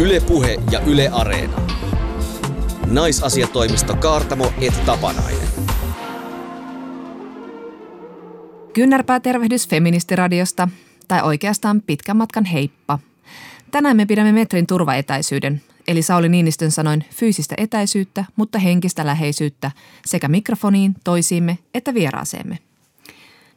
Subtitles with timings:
[0.00, 1.60] Ylepuhe ja Yle Areena.
[2.86, 5.48] Naisasiatoimisto Kaartamo et Tapanainen.
[8.72, 10.68] Kynnärpää tervehdys Feministiradiosta,
[11.08, 12.98] tai oikeastaan pitkän matkan heippa.
[13.70, 19.70] Tänään me pidämme metrin turvaetäisyyden, eli Sauli Niinistön sanoin fyysistä etäisyyttä, mutta henkistä läheisyyttä
[20.06, 22.58] sekä mikrofoniin, toisiimme että vieraaseemme.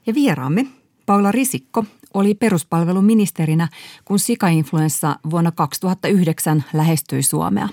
[0.07, 0.65] Ja vieraamme,
[1.05, 3.67] Paula Risikko, oli peruspalveluministerinä,
[4.05, 7.69] kun sikainfluenssa vuonna 2009 lähestyi Suomea.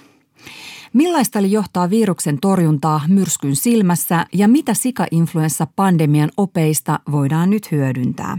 [0.93, 8.39] Millaista oli johtaa viruksen torjuntaa myrskyn silmässä ja mitä sikainfluenssa-pandemian opeista voidaan nyt hyödyntää?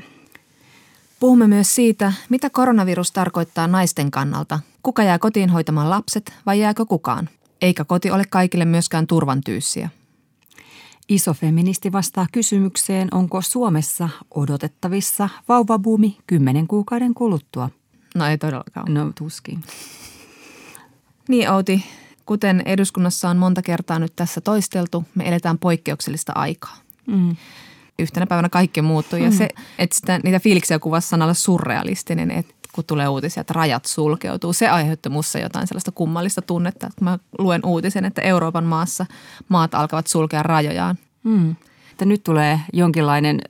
[1.19, 4.59] Puhumme myös siitä, mitä koronavirus tarkoittaa naisten kannalta.
[4.83, 7.29] Kuka jää kotiin hoitamaan lapset vai jääkö kukaan?
[7.61, 9.89] Eikä koti ole kaikille myöskään turvan tyyssiä.
[11.09, 17.69] Iso feministi vastaa kysymykseen, onko Suomessa odotettavissa vauvabuumi kymmenen kuukauden kuluttua.
[18.15, 18.93] No ei todellakaan.
[18.93, 19.63] No tuskin.
[21.27, 21.85] Niin Outi,
[22.25, 26.77] kuten eduskunnassa on monta kertaa nyt tässä toisteltu, me eletään poikkeuksellista aikaa.
[27.07, 27.35] Mm.
[27.99, 29.37] Yhtenä päivänä kaikki muuttuu ja mm.
[29.37, 34.53] se, että sitä, niitä fiiliksiä kuvassa sanalla surrealistinen, että kun tulee uutisia, että rajat sulkeutuu.
[34.53, 39.05] Se aiheutti minussa jotain sellaista kummallista tunnetta, että mä luen uutisen, että Euroopan maassa
[39.49, 40.95] maat alkavat sulkea rajojaan.
[41.23, 41.55] Mm.
[41.91, 43.41] Että nyt tulee jonkinlainen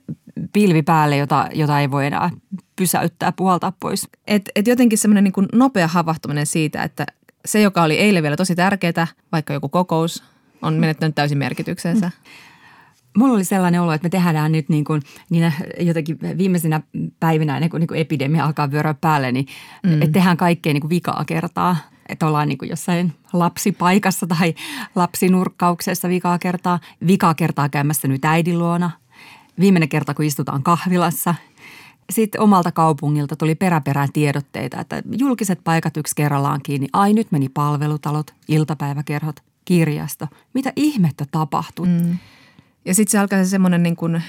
[0.52, 2.30] pilvi päälle, jota, jota ei voi enää
[2.76, 4.08] pysäyttää, puhaltaa pois.
[4.26, 7.06] Et, et jotenkin semmoinen niin nopea havahtuminen siitä, että
[7.44, 10.24] se, joka oli eilen vielä tosi tärkeää, vaikka joku kokous,
[10.62, 12.06] on menettänyt täysin merkityksensä.
[12.06, 12.51] Mm
[13.16, 16.80] mulla oli sellainen olo, että me tehdään nyt niin kuin, niin jotenkin viimeisinä
[17.20, 19.46] päivinä, ennen kuin, niin kuin epidemia alkaa vyöryä päälle, niin
[19.82, 19.92] mm.
[20.02, 21.76] että tehdään kaikkea niin kuin vikaa kertaa.
[22.08, 24.54] Että ollaan niin kuin jossain lapsipaikassa tai
[24.94, 26.78] lapsinurkkauksessa vikaa kertaa.
[27.06, 28.90] Vikaa kertaa käymässä nyt äidin luona.
[29.60, 31.34] Viimeinen kerta, kun istutaan kahvilassa.
[32.10, 36.88] Sitten omalta kaupungilta tuli peräperään tiedotteita, että julkiset paikat yksi kerrallaan kiinni.
[36.92, 40.28] Ai nyt meni palvelutalot, iltapäiväkerhot, kirjasto.
[40.54, 41.86] Mitä ihmettä tapahtui?
[41.86, 42.18] Mm.
[42.84, 44.22] Ja sitten se alkaa se semmoinen niin kuin,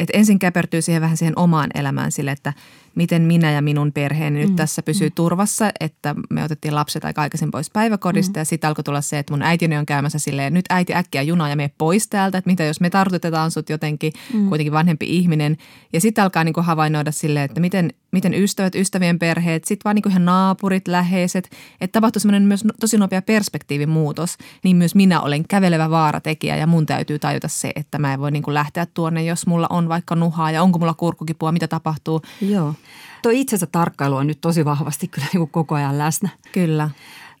[0.00, 2.52] että ensin käpertyy siihen vähän siihen omaan elämään sille, että
[2.94, 4.56] miten minä ja minun perheeni nyt mm.
[4.56, 5.14] tässä pysyy mm.
[5.14, 8.40] turvassa, että me otettiin lapset aika aikaisin pois päiväkodista mm.
[8.40, 11.48] ja sitten alkoi tulla se, että mun äitini on käymässä silleen, nyt äiti äkkiä junaa
[11.48, 14.48] ja me pois täältä, että mitä jos me tartutetaan sut jotenkin, mm.
[14.48, 15.56] kuitenkin vanhempi ihminen.
[15.92, 19.94] Ja sitten alkaa niin kuin havainnoida silleen, että miten, miten ystävät, ystävien perheet, sitten vaan
[19.94, 21.50] niin kuin ihan naapurit, läheiset,
[21.80, 26.66] että tapahtui semmoinen myös tosi nopea perspektiivin muutos, niin myös minä olen kävelevä vaaratekijä ja
[26.66, 29.88] mun täytyy tajuta se, että mä en voi niin kuin lähteä tuonne, jos mulla on
[29.88, 32.22] vaikka nuhaa ja onko mulla kurkkukipua, mitä tapahtuu.
[32.40, 32.74] Joo.
[33.24, 36.28] Tuo itsensä tarkkailu on nyt tosi vahvasti kyllä niin kuin koko ajan läsnä.
[36.52, 36.90] Kyllä.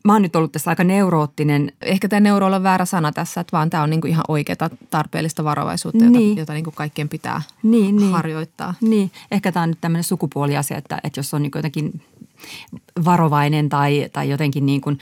[0.04, 1.72] Mä oon nyt ollut tässä aika neuroottinen.
[1.82, 5.44] Ehkä tämä neuro on väärä sana tässä, että vaan tämä on niinku ihan oikeaa tarpeellista
[5.44, 6.28] varovaisuutta, niin.
[6.28, 8.12] jota, jota niinku kaikkien pitää niin, niin.
[8.12, 8.74] harjoittaa.
[8.80, 12.02] Niin, ehkä tämä on nyt tämmöinen sukupuoliasia, että, että jos on niin jotenkin
[13.04, 14.98] varovainen tai, tai jotenkin niin kuin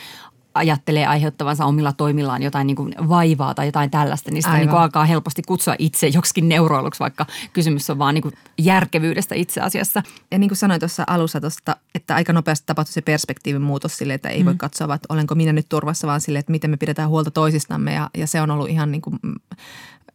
[0.55, 4.81] ajattelee aiheuttavansa omilla toimillaan jotain niin kuin vaivaa tai jotain tällaista, niin sitä niin kuin
[4.81, 10.03] alkaa helposti kutsua itse joksikin neuroiluksi, vaikka kysymys on vaan niin kuin järkevyydestä itse asiassa.
[10.31, 14.15] Ja niin kuin sanoin tuossa alussa tosta, että aika nopeasti tapahtui se perspektiivin muutos sille,
[14.15, 14.47] että ei mm.
[14.47, 17.95] voi katsoa, että olenko minä nyt turvassa, vaan sille, että miten me pidetään huolta toisistamme
[17.95, 19.19] ja, ja se on ollut ihan niin kuin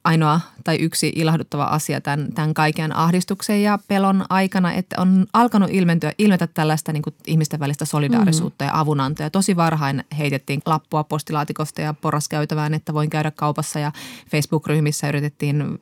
[0.08, 5.70] ainoa tai yksi ilahduttava asia tämän, tämän kaiken ahdistuksen ja pelon aikana, että on alkanut
[5.72, 8.68] ilmentyä, ilmetä tällaista niin kuin ihmisten välistä solidaarisuutta mm.
[8.68, 9.30] ja avunantoa.
[9.30, 13.92] Tosi varhain heitettiin lappua postilaatikosta ja porraskäytävään, että voin käydä kaupassa ja
[14.32, 15.80] Facebook-ryhmissä yritettiin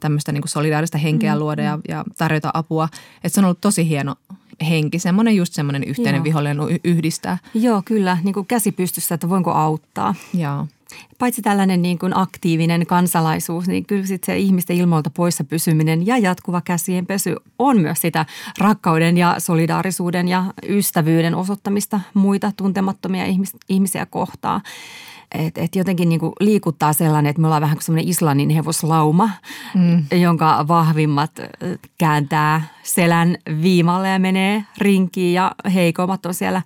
[0.00, 1.40] tämmöistä niin kuin solidaarista henkeä mm.
[1.40, 2.88] luoda ja, ja tarjota apua.
[3.24, 4.14] Että se on ollut tosi hieno
[4.68, 6.24] henki, semmoinen just semmoinen yhteinen Joo.
[6.24, 7.38] vihollinen yhdistää.
[7.54, 10.14] Joo, kyllä, niin kuin käsi pystyssä, että voinko auttaa.
[10.34, 10.66] Joo
[11.18, 16.18] paitsi tällainen niin kuin aktiivinen kansalaisuus, niin kyllä sit se ihmisten ilmoilta poissa pysyminen ja
[16.18, 18.26] jatkuva käsien pesy on myös sitä
[18.58, 24.60] rakkauden ja solidaarisuuden ja ystävyyden osoittamista muita tuntemattomia ihmis- ihmisiä kohtaan.
[25.34, 29.30] Et, et jotenkin niin kuin liikuttaa sellainen, että me ollaan vähän kuin semmoinen Islannin hevoslauma,
[29.74, 30.18] mm.
[30.18, 31.30] jonka vahvimmat
[31.98, 36.62] kääntää selän viimalle ja menee rinkiin ja heikommat on siellä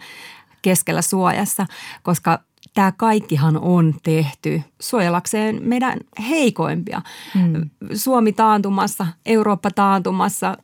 [0.62, 1.66] keskellä suojassa,
[2.02, 2.38] koska–
[2.74, 5.98] tämä kaikkihan on tehty suojelakseen meidän
[6.28, 7.02] heikoimpia.
[7.34, 7.70] Mm.
[7.94, 10.56] Suomi taantumassa, Eurooppa taantumassa,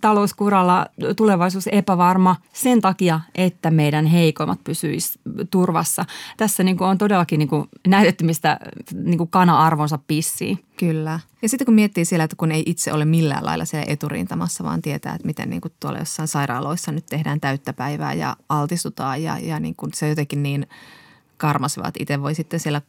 [0.00, 0.86] talouskuralla,
[1.16, 6.04] tulevaisuus epävarma sen takia, että meidän heikoimmat pysyisivät turvassa.
[6.36, 8.58] Tässä niin kuin on todellakin niin kuin näytetty, mistä
[8.94, 10.58] niin kuin kana-arvonsa pissii.
[10.76, 11.20] Kyllä.
[11.42, 14.82] Ja sitten kun miettii siellä, että kun ei itse ole millään lailla siellä eturintamassa, vaan
[14.82, 19.38] tietää, että miten niin kuin tuolla jossain sairaaloissa nyt tehdään täyttä päivää ja altistutaan ja,
[19.38, 20.66] ja niin kuin se jotenkin niin–
[21.38, 21.94] karmasivat.
[21.98, 22.82] Itse voi sitten siellä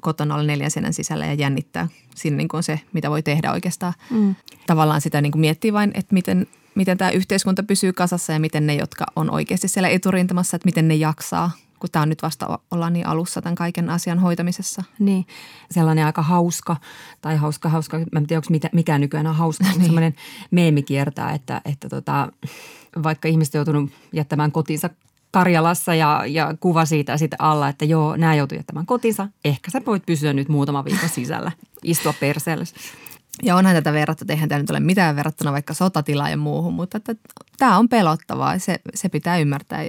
[0.00, 1.88] kotona olla neljän seinän sisällä ja jännittää.
[2.14, 3.94] Siinä niin kuin se, mitä voi tehdä oikeastaan.
[4.10, 4.34] Mm.
[4.66, 8.66] Tavallaan sitä niin kuin miettii vain, että miten, miten tämä yhteiskunta pysyy kasassa ja miten
[8.66, 11.50] ne, jotka on oikeasti siellä eturintamassa, että miten ne jaksaa
[11.80, 14.84] kun tämä on nyt vasta ollaan niin alussa tämän kaiken asian hoitamisessa.
[14.98, 15.26] Niin,
[15.70, 16.76] sellainen aika hauska
[17.20, 19.84] tai hauska, hauska, mä en tiedä, onko mitä, mikä nykyään on hauska, niin.
[19.84, 20.14] sellainen
[20.50, 22.32] meemi kiertää, että, että tota,
[23.02, 24.90] vaikka ihmiset on joutunut jättämään kotinsa
[25.30, 29.28] Karjalassa ja, ja kuva siitä sitten alla, että joo, nämä joutuu jättämään kotinsa.
[29.44, 31.52] Ehkä sä voit pysyä nyt muutama viikko sisällä,
[31.84, 32.64] istua perseellä.
[33.42, 36.96] Ja onhan tätä verrattu, eihän tämä nyt ole mitään verrattuna vaikka sotatilaan ja muuhun, mutta
[36.96, 37.14] että
[37.58, 38.58] tämä on pelottavaa.
[38.58, 39.80] Se, se pitää ymmärtää.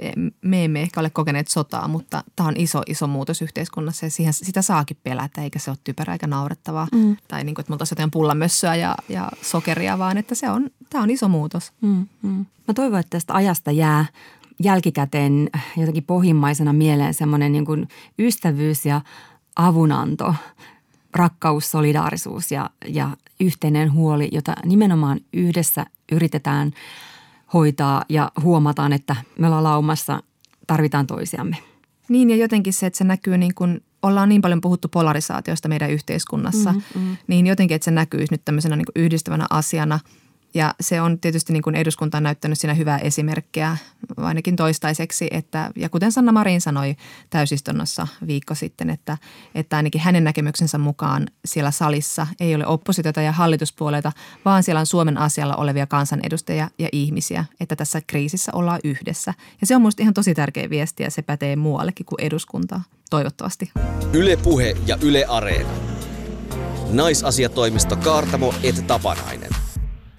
[0.42, 4.32] Me emme ehkä ole kokeneet sotaa, mutta tämä on iso, iso muutos yhteiskunnassa ja siihen,
[4.32, 6.88] sitä saakin pelätä, eikä se ole typerä eikä naurettavaa.
[6.92, 7.16] Mm.
[7.28, 10.70] Tai niin kuin, että mulla olisi jotain pullamössöä ja, ja sokeria, vaan että se on,
[10.90, 11.72] tämä on iso muutos.
[11.80, 12.46] Mm, mm.
[12.68, 14.06] Mä toivon, että tästä ajasta jää
[14.64, 17.88] jälkikäteen jotenkin pohjimmaisena mieleen semmoinen niin kuin
[18.18, 19.00] ystävyys ja
[19.56, 20.34] avunanto,
[21.14, 23.10] rakkaus, solidaarisuus ja, ja
[23.40, 26.72] yhteinen huoli, jota nimenomaan yhdessä yritetään
[27.52, 30.22] hoitaa ja huomataan, että me ollaan laumassa,
[30.66, 31.56] tarvitaan toisiamme.
[32.08, 35.90] Niin ja jotenkin se, että se näkyy niin kuin, ollaan niin paljon puhuttu polarisaatiosta meidän
[35.90, 37.16] yhteiskunnassa, mm-hmm.
[37.26, 40.00] niin jotenkin, että se näkyy nyt tämmöisenä niin kuin yhdistävänä asiana–
[40.54, 43.76] ja se on tietysti niin kuin eduskunta on näyttänyt siinä hyvää esimerkkiä
[44.16, 46.96] ainakin toistaiseksi, että, ja kuten Sanna Marin sanoi
[47.30, 49.18] täysistunnossa viikko sitten, että,
[49.54, 54.12] että ainakin hänen näkemyksensä mukaan siellä salissa ei ole oppositiota ja hallituspuoleita,
[54.44, 59.34] vaan siellä on Suomen asialla olevia kansanedustajia ja ihmisiä, että tässä kriisissä ollaan yhdessä.
[59.60, 63.70] Ja se on minusta ihan tosi tärkeä viesti ja se pätee muuallekin kuin eduskuntaa, toivottavasti.
[64.12, 65.70] Yle Puhe ja Yle Areena.
[66.90, 69.61] Naisasiatoimisto Kaartamo et Tapanainen.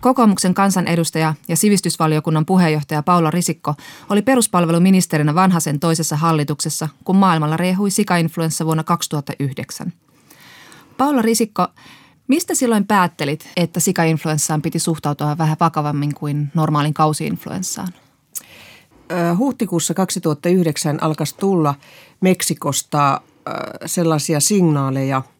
[0.03, 3.73] Kokoomuksen kansanedustaja ja sivistysvaliokunnan puheenjohtaja Paula Risikko
[4.09, 9.93] oli peruspalveluministerinä vanhasen toisessa hallituksessa, kun maailmalla riehui sikainfluenssa vuonna 2009.
[10.97, 11.67] Paula Risikko,
[12.27, 17.93] mistä silloin päättelit, että sikainfluenssaan piti suhtautua vähän vakavammin kuin normaalin kausiinfluenssaan?
[19.37, 21.75] Huhtikuussa 2009 alkoi tulla
[22.21, 23.21] Meksikosta
[23.85, 25.21] sellaisia signaaleja–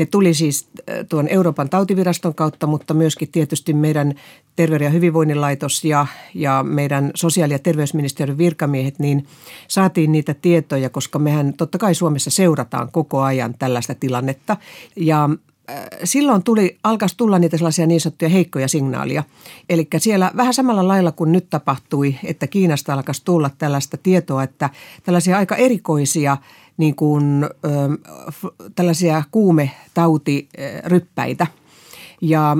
[0.00, 4.14] ne tuli siis äh, tuon Euroopan tautiviraston kautta, mutta myöskin tietysti meidän
[4.56, 9.26] Terveyden ja hyvinvoinnin laitos ja, ja meidän sosiaali- ja terveysministeriön virkamiehet, niin
[9.68, 14.56] saatiin niitä tietoja, koska mehän totta kai Suomessa seurataan koko ajan tällaista tilannetta.
[14.96, 15.30] Ja
[15.70, 19.24] äh, silloin tuli, alkaisi tulla niitä sellaisia niin sanottuja heikkoja signaalia.
[19.68, 24.70] Eli siellä vähän samalla lailla kuin nyt tapahtui, että Kiinasta alkaisi tulla tällaista tietoa, että
[25.04, 26.36] tällaisia aika erikoisia–
[26.80, 27.48] niin kuin, ö,
[28.74, 31.46] tällaisia kuumetautiryppäitä.
[32.20, 32.56] Ja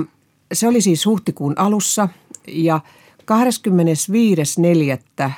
[0.53, 2.09] se oli siis huhtikuun alussa
[2.47, 2.79] ja
[3.25, 5.31] 25.4.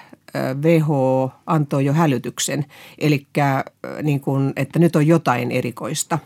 [0.61, 2.65] WHO antoi jo hälytyksen,
[2.97, 3.27] eli
[4.03, 6.19] niin kuin, että nyt on jotain erikoista.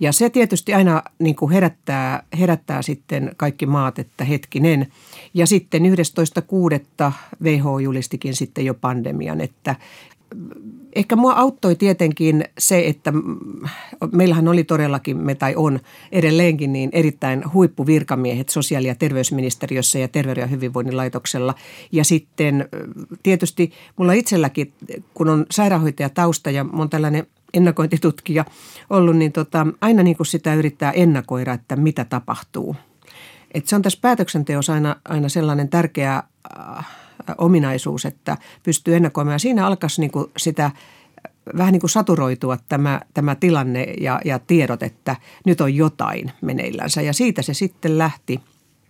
[0.00, 4.86] Ja se tietysti aina niin kuin herättää, herättää sitten kaikki maat, että hetkinen.
[5.34, 5.88] Ja sitten 11.6.
[7.42, 9.76] WHO julistikin sitten jo pandemian, että
[10.96, 13.12] ehkä mua auttoi tietenkin se, että
[14.12, 15.80] meillähän oli todellakin, me tai on
[16.12, 21.54] edelleenkin niin erittäin huippuvirkamiehet sosiaali- ja terveysministeriössä ja terveyden ja hyvinvoinnin laitoksella.
[21.92, 22.68] Ja sitten
[23.22, 24.72] tietysti mulla itselläkin,
[25.14, 28.44] kun on sairaanhoitajatausta ja on tällainen ennakointitutkija
[28.90, 32.76] ollut, niin tota, aina niin kuin sitä yrittää ennakoida, että mitä tapahtuu.
[33.54, 36.22] Et se on tässä päätöksenteossa aina, aina sellainen tärkeä
[36.58, 36.86] äh,
[37.38, 39.40] ominaisuus, että pystyy ennakoimaan.
[39.40, 40.70] Siinä alkaisi niin kuin sitä
[41.56, 47.02] vähän niin kuin saturoitua tämä, tämä tilanne ja, ja tiedot, että nyt on jotain meneillänsä.
[47.02, 48.40] Ja siitä se sitten lähti.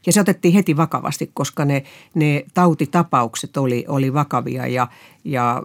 [0.06, 1.82] Ja se otettiin heti vakavasti, koska ne,
[2.14, 4.88] ne tautitapaukset oli, oli vakavia ja,
[5.24, 5.62] ja,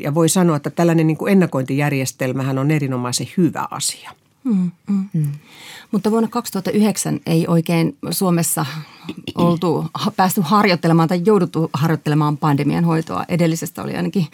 [0.00, 4.10] ja voi sanoa, että tällainen niin kuin ennakointijärjestelmähän on erinomaisen hyvä asia–
[4.46, 5.08] Mm, mm.
[5.12, 5.32] Mm.
[5.92, 8.66] Mutta vuonna 2009 ei oikein Suomessa
[9.34, 9.86] oltu
[10.16, 13.24] päästy harjoittelemaan tai jouduttu harjoittelemaan pandemian hoitoa.
[13.28, 14.26] Edellisestä oli ainakin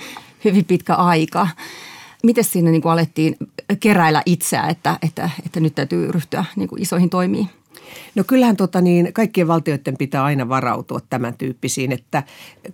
[0.45, 1.49] hyvin pitkä aika.
[2.23, 3.37] Miten siinä niin kuin alettiin
[3.81, 7.51] keräillä itseä, että, että, että nyt täytyy ryhtyä niin kuin isoihin toimiin?
[8.15, 12.23] No kyllähän tota niin, kaikkien valtioiden pitää aina varautua tämän tyyppisiin, että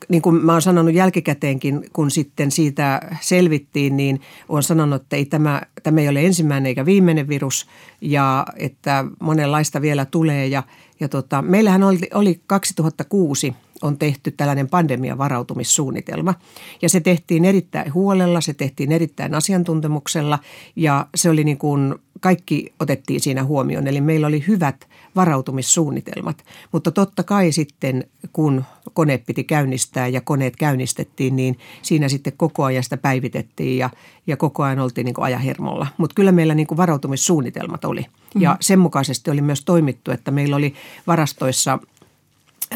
[0.08, 5.24] niin kuin mä oon sanonut jälkikäteenkin, kun sitten siitä selvittiin, niin on sanonut, että ei
[5.24, 7.66] tämä, tämä ei ole ensimmäinen eikä viimeinen virus
[8.00, 10.62] ja että monenlaista vielä tulee ja,
[11.00, 16.34] ja tota, meillähän oli, oli 2006 on tehty tällainen pandemian varautumissuunnitelma.
[16.82, 20.38] Ja se tehtiin erittäin huolella, se tehtiin erittäin asiantuntemuksella
[20.76, 23.86] ja se oli niin kuin kaikki otettiin siinä huomioon.
[23.86, 26.44] Eli meillä oli hyvät varautumissuunnitelmat.
[26.72, 32.64] Mutta totta kai sitten, kun kone piti käynnistää ja koneet käynnistettiin, niin siinä sitten koko
[32.64, 33.90] ajan sitä päivitettiin ja,
[34.26, 35.86] ja koko ajan oltiin niin ajahermolla.
[35.98, 38.00] Mutta kyllä meillä niin kuin varautumissuunnitelmat oli.
[38.00, 38.42] Mm-hmm.
[38.42, 40.74] Ja sen mukaisesti oli myös toimittu, että meillä oli
[41.06, 41.78] varastoissa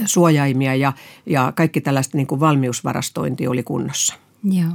[0.04, 0.92] suojaimia ja,
[1.26, 4.14] ja kaikki tällaista niin kuin valmiusvarastointi oli kunnossa.
[4.44, 4.68] Joo.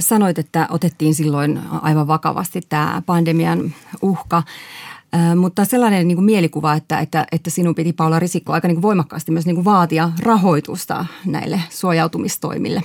[0.00, 4.42] Sanoit, että otettiin silloin aivan vakavasti tämä pandemian uhka.
[5.36, 8.82] Mutta sellainen niin kuin mielikuva, että, että, että sinun piti Paula Risikko aika niin kuin
[8.82, 12.82] voimakkaasti myös niin kuin vaatia rahoitusta näille suojautumistoimille.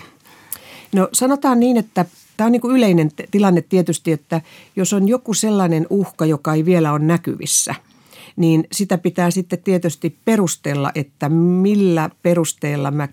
[0.93, 2.05] No sanotaan niin, että
[2.37, 4.41] tämä on niin kuin yleinen tilanne tietysti, että
[4.75, 7.75] jos on joku sellainen uhka, joka ei vielä ole näkyvissä,
[8.35, 13.07] niin sitä pitää sitten tietysti perustella, että millä perusteella mä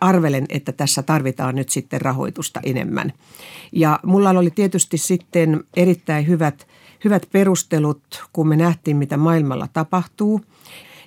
[0.00, 3.12] arvelen, että tässä tarvitaan nyt sitten rahoitusta enemmän.
[3.72, 6.66] Ja mulla oli tietysti sitten erittäin hyvät,
[7.04, 10.40] hyvät perustelut, kun me nähtiin, mitä maailmalla tapahtuu.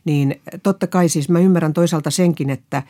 [0.05, 2.83] Niin totta kai siis mä ymmärrän toisaalta senkin, että,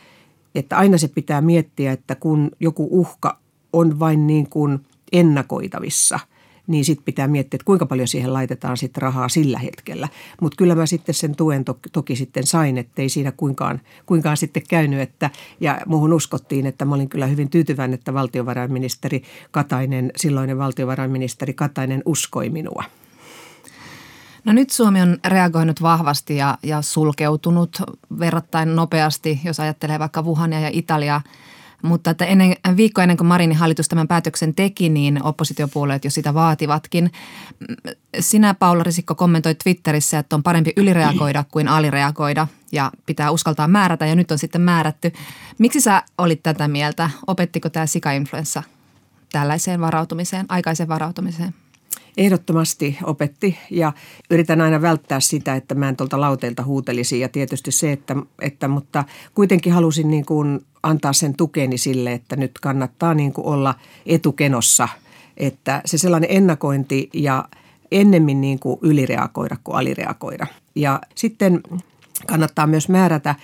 [0.54, 3.38] että aina se pitää miettiä, että kun joku uhka
[3.72, 4.80] on vain niin kuin
[5.12, 6.18] ennakoitavissa–
[6.66, 10.08] niin sitten pitää miettiä, että kuinka paljon siihen laitetaan sitten rahaa sillä hetkellä.
[10.40, 14.36] Mutta kyllä mä sitten sen tuen to, toki sitten sain, että ei siinä kuinkaan, kuinkaan
[14.36, 15.00] sitten käynyt.
[15.00, 15.30] Että,
[15.60, 22.02] ja muuhun uskottiin, että mä olin kyllä hyvin tyytyväinen, että valtiovarainministeri Katainen, silloinen valtiovarainministeri Katainen
[22.04, 22.84] uskoi minua.
[24.44, 27.82] No nyt Suomi on reagoinut vahvasti ja, ja sulkeutunut
[28.18, 31.22] verrattain nopeasti, jos ajattelee vaikka Wuhania ja Italiaa–
[31.84, 36.34] mutta että ennen, viikko ennen kuin Marinin hallitus tämän päätöksen teki, niin oppositiopuolueet jo sitä
[36.34, 37.12] vaativatkin.
[38.20, 44.06] Sinä, Paula Risikko, kommentoi Twitterissä, että on parempi ylireagoida kuin alireagoida ja pitää uskaltaa määrätä
[44.06, 45.12] ja nyt on sitten määrätty.
[45.58, 47.10] Miksi sä olit tätä mieltä?
[47.26, 48.62] Opettiko tämä sika-influenssa
[49.32, 51.63] tällaiseen varautumiseen, aikaiseen varautumiseen?
[52.16, 53.92] Ehdottomasti opetti ja
[54.30, 58.68] yritän aina välttää sitä, että mä en tuolta lauteilta huutelisi ja tietysti se, että, että
[58.68, 59.04] mutta
[59.34, 63.74] kuitenkin halusin niin kuin antaa sen tukeni sille, että nyt kannattaa niin kuin olla
[64.06, 64.88] etukenossa,
[65.36, 67.44] että se sellainen ennakointi ja
[67.92, 70.46] ennemmin niin kuin ylireagoida kuin alireagoida.
[70.74, 71.60] Ja sitten
[72.26, 73.34] kannattaa myös määrätä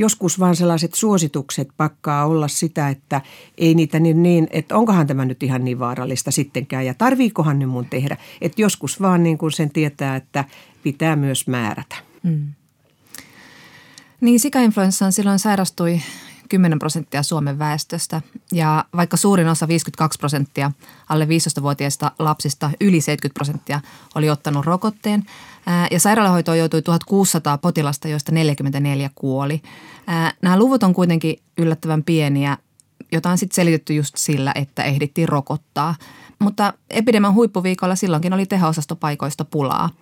[0.00, 3.20] joskus vaan sellaiset suositukset pakkaa olla sitä, että
[3.58, 7.68] ei niitä niin, niin että onkohan tämä nyt ihan niin vaarallista sittenkään ja tarviikohan nyt
[7.68, 8.16] mun tehdä.
[8.40, 10.44] Että joskus vaan niin kuin sen tietää, että
[10.82, 11.96] pitää myös määrätä.
[12.22, 12.52] Mm.
[14.20, 16.00] Niin sikainfluenssaan silloin sairastui
[16.48, 20.72] 10 prosenttia Suomen väestöstä ja vaikka suurin osa 52 prosenttia
[21.08, 23.80] alle 15-vuotiaista lapsista yli 70 prosenttia
[24.14, 25.24] oli ottanut rokotteen
[25.90, 29.62] ja sairaalahoitoon joutui 1600 potilasta, joista 44 kuoli.
[30.42, 32.56] Nämä luvut on kuitenkin yllättävän pieniä,
[33.12, 35.94] jota on sitten selitetty just sillä, että ehdittiin rokottaa.
[36.38, 39.90] Mutta epidemian huippuviikolla silloinkin oli teho-osastopaikoista pulaa–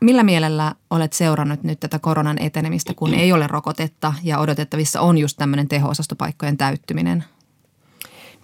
[0.00, 5.18] Millä mielellä olet seurannut nyt tätä koronan etenemistä, kun ei ole rokotetta ja odotettavissa on
[5.18, 7.24] just tämmöinen teho-osastopaikkojen täyttyminen?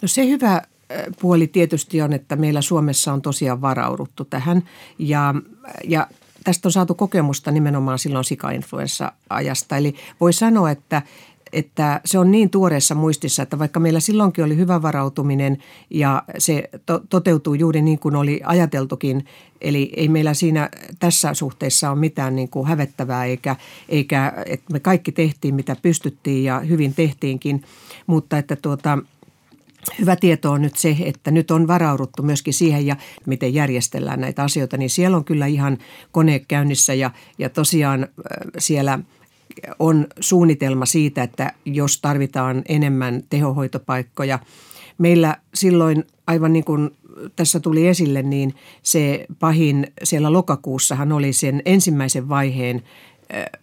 [0.01, 0.61] No se hyvä
[1.21, 4.63] puoli tietysti on, että meillä Suomessa on tosiaan varauduttu tähän
[4.99, 5.35] ja,
[5.83, 6.07] ja
[6.43, 9.77] tästä on saatu kokemusta nimenomaan silloin sika-influenssa-ajasta.
[9.77, 11.01] Eli voi sanoa, että
[11.53, 15.57] että se on niin tuoreessa muistissa, että vaikka meillä silloinkin oli hyvä varautuminen
[15.89, 19.25] ja se to- toteutuu juuri niin kuin oli ajateltukin,
[19.61, 20.69] eli ei meillä siinä
[20.99, 23.55] tässä suhteessa ole mitään niin kuin hävettävää eikä,
[23.89, 27.63] eikä että me kaikki tehtiin mitä pystyttiin ja hyvin tehtiinkin,
[28.07, 28.97] mutta että tuota–
[29.99, 32.95] Hyvä tieto on nyt se, että nyt on varauduttu myöskin siihen ja
[33.25, 35.77] miten järjestellään näitä asioita, niin siellä on kyllä ihan
[36.11, 38.07] kone käynnissä ja, ja tosiaan
[38.57, 38.99] siellä–
[39.79, 44.39] on suunnitelma siitä, että jos tarvitaan enemmän tehohoitopaikkoja.
[44.97, 46.89] Meillä silloin, aivan niin kuin
[47.35, 52.83] tässä tuli esille, niin se pahin siellä lokakuussahan oli sen ensimmäisen vaiheen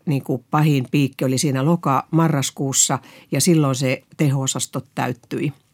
[0.06, 2.98] niin kuin pahin piikki oli siinä loka-marraskuussa
[3.32, 5.52] ja silloin se teho-osasto täyttyi–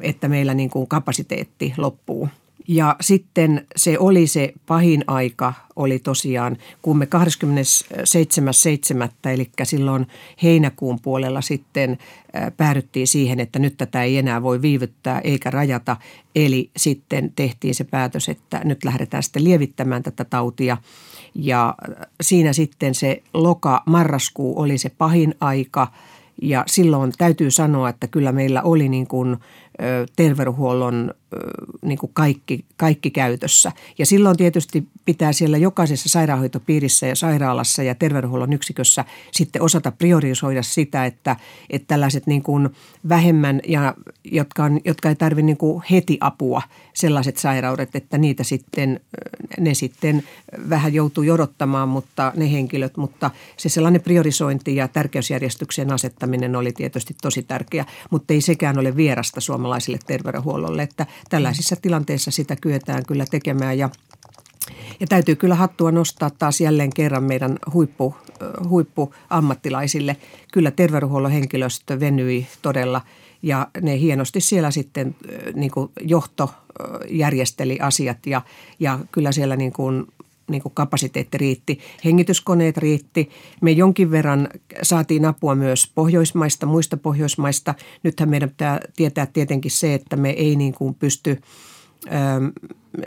[0.00, 2.28] että meillä niin kuin kapasiteetti loppuu.
[2.72, 7.08] Ja sitten se oli se pahin aika, oli tosiaan, kun me
[9.24, 9.30] 27.7.
[9.30, 10.06] eli silloin
[10.42, 11.98] heinäkuun puolella sitten
[12.56, 15.96] päädyttiin siihen, että nyt tätä ei enää voi viivyttää eikä rajata.
[16.34, 20.76] Eli sitten tehtiin se päätös, että nyt lähdetään sitten lievittämään tätä tautia.
[21.34, 21.74] Ja
[22.20, 25.88] siinä sitten se loka-marraskuu oli se pahin aika–
[26.42, 29.36] ja silloin täytyy sanoa, että kyllä meillä oli niin kuin
[30.16, 31.14] terveydenhuollon
[31.82, 33.72] niin kuin kaikki, kaikki käytössä.
[33.98, 40.62] Ja silloin tietysti pitää siellä jokaisessa sairaanhoitopiirissä ja sairaalassa ja terveydenhuollon yksikössä sitten osata priorisoida
[40.62, 41.36] sitä, että,
[41.70, 42.68] että tällaiset niin kuin
[43.08, 43.94] vähemmän ja
[44.24, 46.62] jotka, on, jotka ei tarvitse niin heti apua,
[46.94, 49.00] sellaiset sairaudet, että niitä sitten,
[49.60, 50.22] ne sitten
[50.68, 57.16] vähän joutuu odottamaan, mutta ne henkilöt, mutta se sellainen priorisointi ja tärkeysjärjestyksen asettaminen oli tietysti
[57.22, 63.24] tosi tärkeä, mutta ei sekään ole vierasta suomalaisille terveydenhuollolle, että tällaisissa tilanteissa sitä kyetään kyllä
[63.30, 63.90] tekemään ja
[65.00, 68.14] ja täytyy kyllä hattua nostaa taas jälleen kerran meidän huippu,
[68.68, 70.16] huippuammattilaisille.
[70.52, 73.00] Kyllä terveydenhuollon henkilöstö venyi todella
[73.42, 75.16] ja ne hienosti siellä sitten
[75.54, 76.50] niin kuin johto
[77.08, 78.42] järjesteli asiat ja,
[78.80, 80.06] ja kyllä siellä niin kuin
[80.50, 81.78] niin kuin kapasiteetti riitti.
[82.04, 83.30] Hengityskoneet riitti.
[83.60, 84.48] Me jonkin verran
[84.82, 87.74] saatiin apua myös Pohjoismaista, muista Pohjoismaista.
[88.02, 91.40] Nythän meidän pitää tietää tietenkin se, että me ei niin kuin pysty
[92.06, 92.10] ö,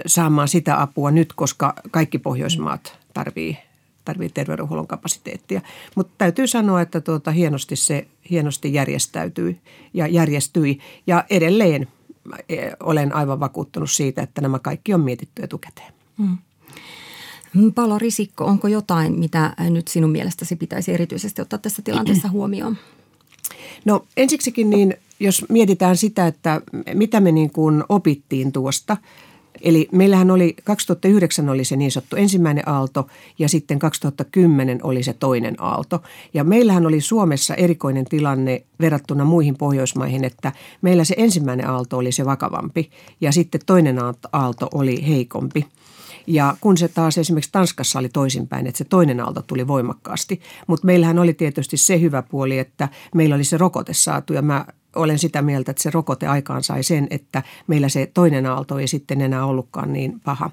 [0.05, 3.57] saamaan sitä apua nyt, koska kaikki Pohjoismaat tarvii
[4.05, 5.61] tarvii terveydenhuollon kapasiteettia.
[5.95, 9.59] Mutta täytyy sanoa, että tuota, hienosti se hienosti järjestäytyi
[9.93, 10.79] ja järjestyi.
[11.07, 11.87] Ja edelleen
[12.49, 15.93] e, olen aivan vakuuttunut siitä, että nämä kaikki on mietitty etukäteen.
[16.17, 16.37] Hmm.
[17.75, 22.77] Palo Risikko, onko jotain, mitä nyt sinun mielestäsi pitäisi erityisesti ottaa tässä tilanteessa huomioon?
[23.85, 26.61] No ensiksikin niin, jos mietitään sitä, että
[26.93, 28.97] mitä me niin kuin opittiin tuosta–
[29.61, 33.07] Eli meillähän oli, 2009 oli se niin sanottu ensimmäinen aalto
[33.39, 36.03] ja sitten 2010 oli se toinen aalto.
[36.33, 42.11] Ja meillähän oli Suomessa erikoinen tilanne verrattuna muihin Pohjoismaihin, että meillä se ensimmäinen aalto oli
[42.11, 42.89] se vakavampi
[43.21, 43.97] ja sitten toinen
[44.31, 45.65] aalto oli heikompi.
[46.27, 50.41] Ja kun se taas esimerkiksi Tanskassa oli toisinpäin, että se toinen aalto tuli voimakkaasti.
[50.67, 54.65] Mutta meillähän oli tietysti se hyvä puoli, että meillä oli se rokote saatu ja mä
[54.95, 58.87] olen sitä mieltä, että se rokote aikaan sai sen, että meillä se toinen aalto ei
[58.87, 60.51] sitten enää ollutkaan niin paha.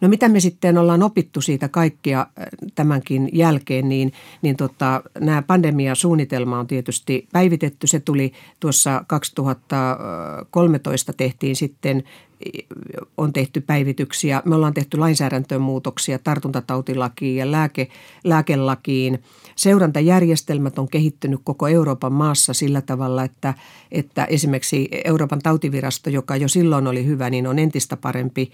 [0.00, 2.26] No mitä me sitten ollaan opittu siitä kaikkia äh,
[2.74, 4.12] tämänkin jälkeen, niin,
[4.42, 7.86] niin tota, nämä pandemiasuunnitelma on tietysti päivitetty.
[7.86, 12.04] Se tuli tuossa 2013 tehtiin sitten
[13.16, 14.42] on tehty päivityksiä.
[14.44, 17.88] Me ollaan tehty lainsäädäntöön muutoksia tartuntatautilakiin ja lääke,
[18.24, 19.22] lääkelakiin.
[19.56, 23.54] Seurantajärjestelmät on kehittynyt koko Euroopan maassa sillä tavalla, että,
[23.92, 28.50] että esimerkiksi Euroopan tautivirasto, joka jo silloin oli hyvä, niin on entistä parempi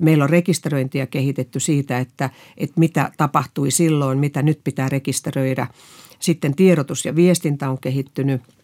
[0.00, 5.66] Meillä on rekisteröintiä kehitetty siitä, että, että mitä tapahtui silloin, mitä nyt pitää rekisteröidä.
[6.20, 8.42] Sitten tiedotus ja viestintä on kehittynyt–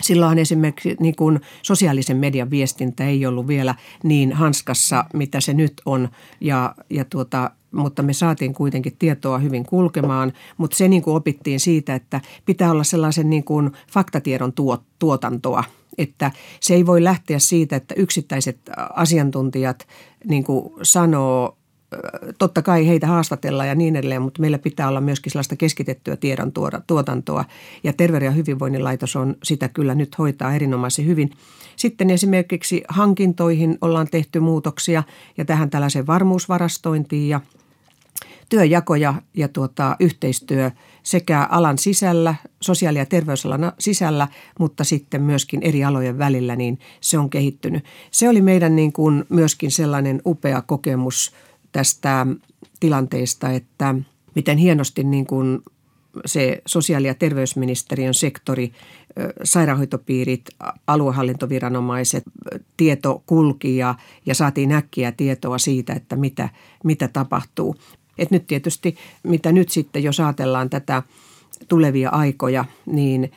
[0.00, 5.72] Silloin esimerkiksi niin kuin sosiaalisen median viestintä ei ollut vielä niin hanskassa, mitä se nyt
[5.86, 6.08] on,
[6.40, 10.32] ja, ja tuota, mutta me saatiin kuitenkin tietoa hyvin kulkemaan.
[10.56, 15.64] Mutta se niin opittiin siitä, että pitää olla sellaisen niin kuin faktatiedon tuot, tuotantoa,
[15.98, 18.58] että se ei voi lähteä siitä, että yksittäiset
[18.94, 19.86] asiantuntijat
[20.24, 20.44] niin
[20.82, 21.56] sanoo
[22.38, 26.52] totta kai heitä haastatellaan ja niin edelleen, mutta meillä pitää olla myöskin sellaista keskitettyä tiedon
[26.86, 27.44] tuotantoa.
[27.84, 31.30] Ja Terveyden ja hyvinvoinnin laitos on sitä kyllä nyt hoitaa erinomaisen hyvin.
[31.76, 35.02] Sitten esimerkiksi hankintoihin ollaan tehty muutoksia
[35.38, 37.40] ja tähän tällaiseen varmuusvarastointiin ja
[38.48, 40.70] työjako ja, ja tuota, yhteistyö
[41.02, 44.28] sekä alan sisällä, sosiaali- ja terveysalan sisällä,
[44.58, 47.84] mutta sitten myöskin eri alojen välillä, niin se on kehittynyt.
[48.10, 51.32] Se oli meidän niin kuin myöskin sellainen upea kokemus–
[51.72, 52.26] tästä
[52.80, 53.94] tilanteesta, että
[54.34, 55.62] miten hienosti niin kuin
[56.26, 58.72] se sosiaali- ja terveysministeriön sektori,
[59.44, 60.44] sairaanhoitopiirit,
[60.86, 62.24] aluehallintoviranomaiset,
[62.76, 63.94] tieto kulki ja,
[64.26, 66.48] ja saatiin äkkiä tietoa siitä, että mitä,
[66.84, 67.76] mitä tapahtuu.
[68.18, 71.02] Et nyt tietysti, mitä nyt sitten, jos ajatellaan tätä
[71.68, 73.32] tulevia aikoja, niin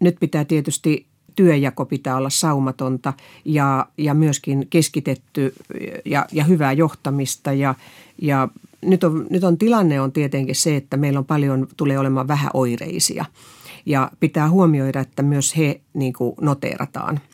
[0.00, 1.06] nyt pitää tietysti
[1.36, 3.12] työjako pitää olla saumatonta
[3.44, 5.54] ja, ja myöskin keskitetty
[6.04, 7.52] ja, ja hyvää johtamista.
[7.52, 7.74] Ja,
[8.22, 8.48] ja
[8.82, 13.24] nyt on, nyt on tilanne on tietenkin se, että meillä on paljon, tulee olemaan vähäoireisia.
[13.86, 17.20] Ja pitää huomioida, että myös he niin kuin noteerataan–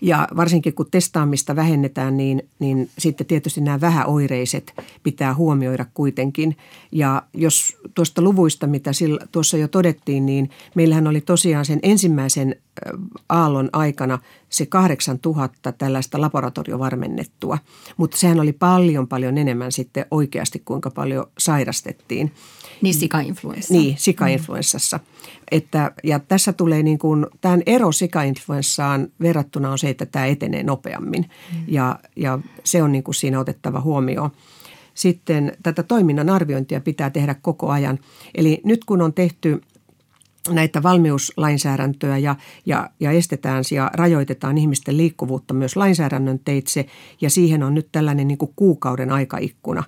[0.00, 6.56] ja varsinkin kun testaamista vähennetään, niin, niin sitten tietysti nämä vähäoireiset pitää huomioida kuitenkin.
[6.92, 12.56] Ja jos tuosta luvuista, mitä sillä, tuossa jo todettiin, niin meillähän oli tosiaan sen ensimmäisen
[13.28, 17.58] aallon aikana se 8000 tällaista laboratoriovarmennettua.
[17.96, 22.32] Mutta sehän oli paljon paljon enemmän sitten oikeasti, kuinka paljon sairastettiin.
[22.82, 23.74] Niin sika-influenssa.
[23.74, 25.00] Niin, sika-influenssassa.
[25.50, 30.62] Että, ja tässä tulee niin kuin, tämän ero sika-influenssaan verrattuna on se, että tämä etenee
[30.62, 31.30] nopeammin.
[31.52, 31.64] Mm.
[31.68, 34.30] Ja, ja se on niin kuin siinä otettava huomioon.
[34.94, 37.98] Sitten tätä toiminnan arviointia pitää tehdä koko ajan.
[38.34, 39.60] Eli nyt kun on tehty
[40.48, 46.86] näitä valmiuslainsäädäntöä ja, ja, ja estetään ja rajoitetaan ihmisten liikkuvuutta myös lainsäädännön teitse.
[47.20, 49.84] Ja siihen on nyt tällainen niin kuin kuukauden aikaikkuna,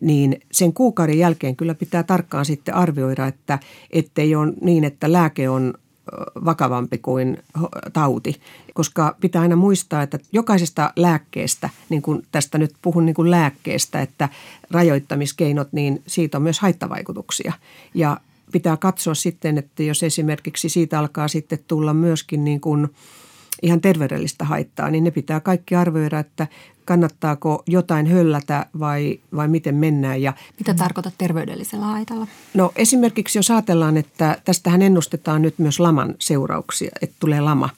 [0.00, 3.58] niin sen kuukauden jälkeen kyllä pitää tarkkaan sitten arvioida, että
[3.90, 5.74] ettei ole niin, että lääke on
[6.44, 7.38] vakavampi kuin
[7.92, 8.40] tauti,
[8.74, 14.02] koska pitää aina muistaa, että jokaisesta lääkkeestä, niin kuin tästä nyt puhun niin kuin lääkkeestä,
[14.02, 14.28] että
[14.70, 17.52] rajoittamiskeinot, niin siitä on myös haittavaikutuksia.
[17.94, 18.20] Ja
[18.52, 22.88] pitää katsoa sitten, että jos esimerkiksi siitä alkaa sitten tulla myöskin niin kuin
[23.62, 26.46] ihan terveydellistä haittaa, niin ne pitää kaikki arvioida, että
[26.84, 30.22] kannattaako jotain höllätä vai, vai miten mennään.
[30.22, 32.26] Ja, Mitä tarkoitat terveydellisellä haitalla?
[32.54, 37.70] No esimerkiksi jos ajatellaan, että tästähän ennustetaan nyt myös laman seurauksia, että tulee lama,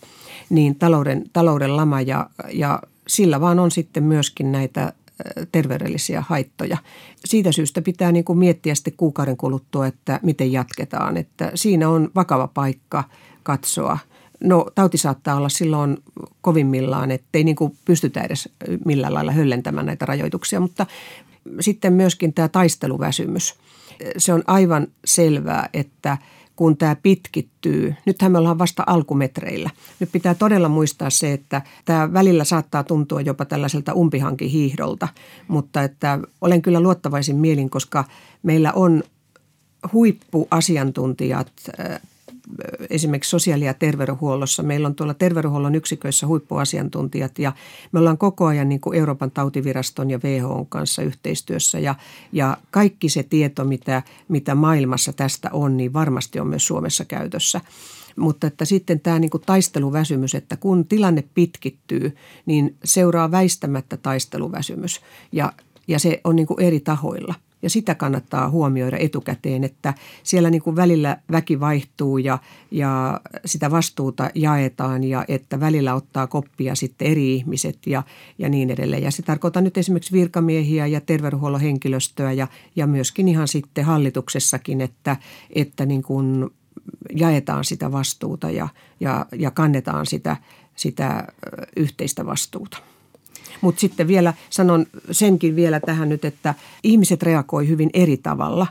[0.51, 4.93] niin talouden, talouden lama ja, ja sillä vaan on sitten myöskin näitä
[5.53, 6.77] terveydellisiä haittoja.
[7.25, 11.17] Siitä syystä pitää niin kuin miettiä sitten kuukauden kuluttua, että miten jatketaan.
[11.17, 13.05] Että siinä on vakava paikka
[13.43, 13.99] katsoa.
[14.41, 15.99] No tauti saattaa olla silloin
[16.41, 18.49] kovimmillaan, ettei niin kuin pystytä edes
[18.85, 20.87] millään lailla höllentämään näitä rajoituksia, mutta
[21.61, 23.55] sitten myöskin tämä taisteluväsymys.
[24.17, 26.19] Se on aivan selvää, että–
[26.61, 27.95] kun tämä pitkittyy.
[28.07, 29.71] Nythän me ollaan vasta alkumetreillä.
[30.01, 35.09] Nyt pitää todella muistaa se, että tämä välillä saattaa tuntua jopa tällaiselta umpihankihiihdolta,
[35.49, 38.05] mutta että olen kyllä luottavaisin mielin, koska
[38.43, 39.03] meillä on
[39.93, 41.53] huippuasiantuntijat
[42.91, 44.63] esimerkiksi sosiaali- ja terveydenhuollossa.
[44.63, 47.53] Meillä on tuolla terveydenhuollon yksiköissä huippuasiantuntijat ja
[47.93, 51.95] me ollaan koko ajan niin kuin Euroopan tautiviraston ja WHO kanssa yhteistyössä ja,
[52.33, 57.61] ja kaikki se tieto, mitä, mitä maailmassa tästä on, niin varmasti on myös Suomessa käytössä.
[58.17, 65.01] Mutta että sitten tämä niin kuin taisteluväsymys, että kun tilanne pitkittyy, niin seuraa väistämättä taisteluväsymys
[65.33, 65.53] ja,
[65.89, 70.63] ja se on niin kuin eri tahoilla– ja sitä kannattaa huomioida etukäteen, että siellä niin
[70.63, 72.39] kuin välillä väki vaihtuu ja,
[72.71, 78.03] ja sitä vastuuta jaetaan ja että välillä ottaa koppia sitten eri ihmiset ja,
[78.39, 79.03] ja niin edelleen.
[79.03, 84.81] Ja se tarkoittaa nyt esimerkiksi virkamiehiä ja terveydenhuollon henkilöstöä ja, ja myöskin ihan sitten hallituksessakin,
[84.81, 85.17] että,
[85.55, 86.51] että niin kuin
[87.15, 88.69] jaetaan sitä vastuuta ja,
[89.01, 90.37] ja, ja kannetaan sitä,
[90.77, 91.25] sitä
[91.77, 92.79] yhteistä vastuuta.
[93.61, 98.67] Mutta sitten vielä sanon senkin vielä tähän nyt, että ihmiset reagoi hyvin eri tavalla.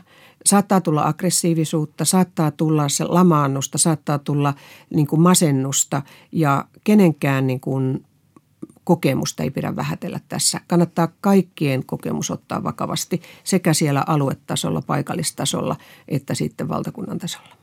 [0.46, 4.54] Saattaa tulla aggressiivisuutta, saattaa tulla se lamaannusta, saattaa tulla
[4.90, 8.04] niin kuin masennusta ja kenenkään niin kuin
[8.84, 10.60] kokemusta ei pidä vähätellä tässä.
[10.66, 15.76] Kannattaa kaikkien kokemus ottaa vakavasti sekä siellä aluetasolla, paikallistasolla
[16.08, 17.59] että sitten valtakunnan tasolla.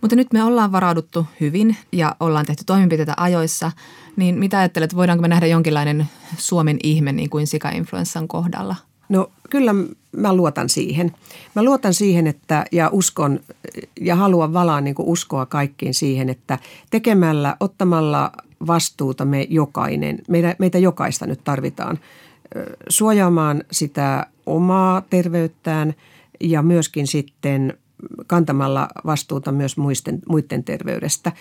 [0.00, 3.72] Mutta nyt me ollaan varauduttu hyvin ja ollaan tehty toimenpiteitä ajoissa,
[4.16, 6.08] niin mitä ajattelet, voidaanko me nähdä jonkinlainen
[6.38, 8.76] Suomen ihme niin kuin sika-influenssan kohdalla?
[9.08, 9.74] No kyllä
[10.16, 11.12] mä luotan siihen.
[11.54, 13.40] Mä luotan siihen että, ja uskon
[14.00, 16.58] ja haluan valaa niin uskoa kaikkiin siihen, että
[16.90, 18.32] tekemällä, ottamalla
[18.66, 21.98] vastuuta me jokainen, meitä, meitä jokaista nyt tarvitaan
[22.88, 25.94] suojaamaan sitä omaa terveyttään
[26.40, 27.78] ja myöskin sitten
[28.26, 31.32] kantamalla vastuuta myös muisten, muiden terveydestä.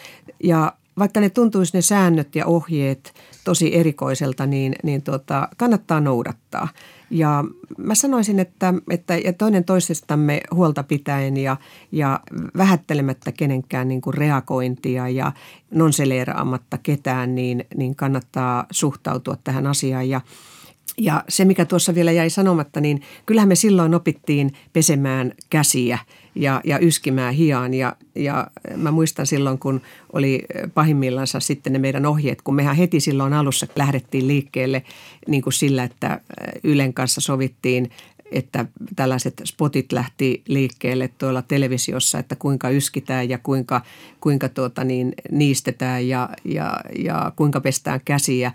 [0.44, 6.68] Ja vaikka ne tuntuisi ne säännöt ja ohjeet tosi erikoiselta, niin, niin tuota, kannattaa noudattaa.
[7.10, 7.44] Ja
[7.78, 11.58] mä sanoisin, että, että ja toinen toisestamme huolta pitäen ja,
[11.92, 12.20] ja
[12.58, 15.32] vähättelemättä kenenkään niin kuin reagointia ja
[15.72, 20.10] nonseleeraamatta ketään, niin, niin kannattaa suhtautua tähän asiaan.
[20.10, 20.22] Ja,
[20.98, 26.00] ja se, mikä tuossa vielä jäi sanomatta, niin kyllähän me silloin opittiin pesemään käsiä–
[26.40, 27.74] ja, ja yskimään hiaan.
[27.74, 29.82] Ja, ja mä muistan silloin, kun
[30.14, 34.84] oli pahimmillansa sitten ne meidän ohjeet, kun mehän heti silloin alussa lähdettiin liikkeelle
[35.28, 36.22] niin kuin sillä, että
[36.64, 37.90] Ylen kanssa sovittiin
[38.32, 43.82] että tällaiset spotit lähti liikkeelle tuolla televisiossa, että kuinka yskitään ja kuinka,
[44.22, 48.52] kuinka tuota niin, niistetään ja, ja, ja kuinka pestään käsiä.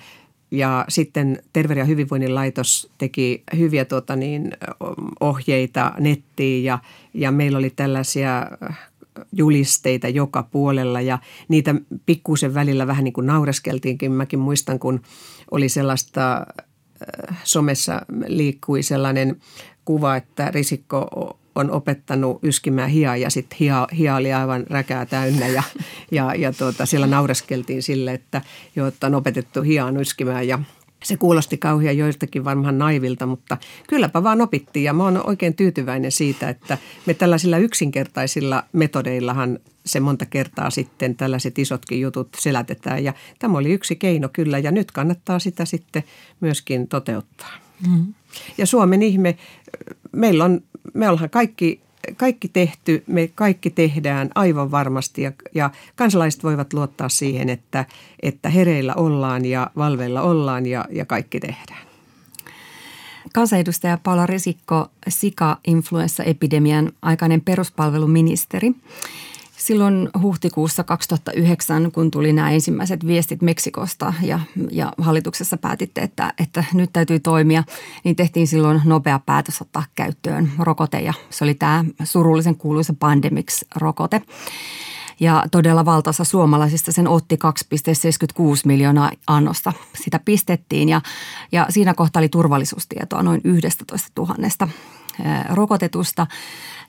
[0.57, 4.53] Ja sitten Terveyden ja hyvinvoinnin laitos teki hyviä tuota niin,
[5.21, 6.79] ohjeita nettiin ja,
[7.14, 8.47] ja meillä oli tällaisia
[9.33, 11.75] julisteita joka puolella ja niitä
[12.07, 14.12] pikkuisen välillä vähän niin kuin naureskeltiinkin.
[14.12, 15.01] Mäkin muistan, kun
[15.51, 16.47] oli sellaista
[17.45, 19.37] somessa liikkui sellainen
[19.85, 21.09] kuva, että Risikko
[21.55, 25.62] on opettanut yskimään hiaa ja sitten hia, hia oli aivan räkää täynnä ja,
[26.11, 28.40] ja, ja tuota, siellä naureskeltiin sille, että
[28.77, 30.59] jo, että on opetettu hiaan yskimään ja
[31.05, 33.57] se kuulosti kauhean joistakin varmaan naivilta, mutta
[33.88, 40.01] kylläpä vaan opittiin ja mä oon oikein tyytyväinen siitä, että me tällaisilla yksinkertaisilla metodeillahan se
[40.01, 44.93] monta kertaa sitten tällaiset isotkin jutut selätetään ja tämä oli yksi keino kyllä ja nyt
[44.93, 46.05] kannattaa sitä sitten
[46.40, 47.53] myöskin toteuttaa.
[47.87, 48.14] Mm-hmm.
[48.59, 49.37] Ja Suomen ihme,
[50.12, 50.61] meillä on,
[50.94, 51.81] me ollaan kaikki
[52.16, 57.85] kaikki tehty, me kaikki tehdään aivan varmasti ja, ja kansalaiset voivat luottaa siihen, että,
[58.23, 61.87] että hereillä ollaan ja valveilla ollaan ja, ja kaikki tehdään.
[63.33, 68.73] Kansanedustaja Paula Risikko, Sika-influenssaepidemian aikainen peruspalveluministeri.
[69.57, 74.40] Silloin huhtikuussa 2009, kun tuli nämä ensimmäiset viestit Meksikosta ja,
[74.71, 77.64] ja hallituksessa päätitte, että, että nyt täytyy toimia,
[78.05, 84.23] niin tehtiin silloin nopea päätös ottaa käyttöön rokote ja se oli tämä surullisen kuuluisa Pandemix-rokote.
[85.21, 87.38] Ja todella valtaosa suomalaisista sen otti
[88.43, 89.73] 2,76 miljoonaa annosta.
[90.05, 91.01] Sitä pistettiin ja,
[91.53, 94.35] ja siinä kohtaa oli turvallisuustietoa noin 11 000
[95.50, 96.27] rokotetusta.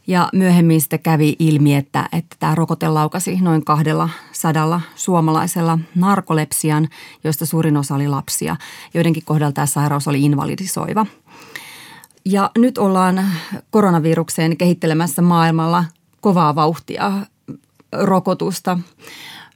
[0.07, 6.87] Ja myöhemmin sitten kävi ilmi, että, että tämä rokote laukasi noin kahdella sadalla suomalaisella narkolepsian,
[7.23, 8.55] joista suurin osa oli lapsia.
[8.93, 11.05] Joidenkin kohdalla tämä sairaus oli invalidisoiva.
[12.25, 13.25] Ja nyt ollaan
[13.69, 15.85] koronavirukseen kehittelemässä maailmalla
[16.21, 17.11] kovaa vauhtia
[17.91, 18.79] rokotusta.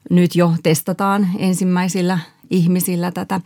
[0.09, 3.41] Nyt jo testataan ensimmäisillä ihmisillä tätä.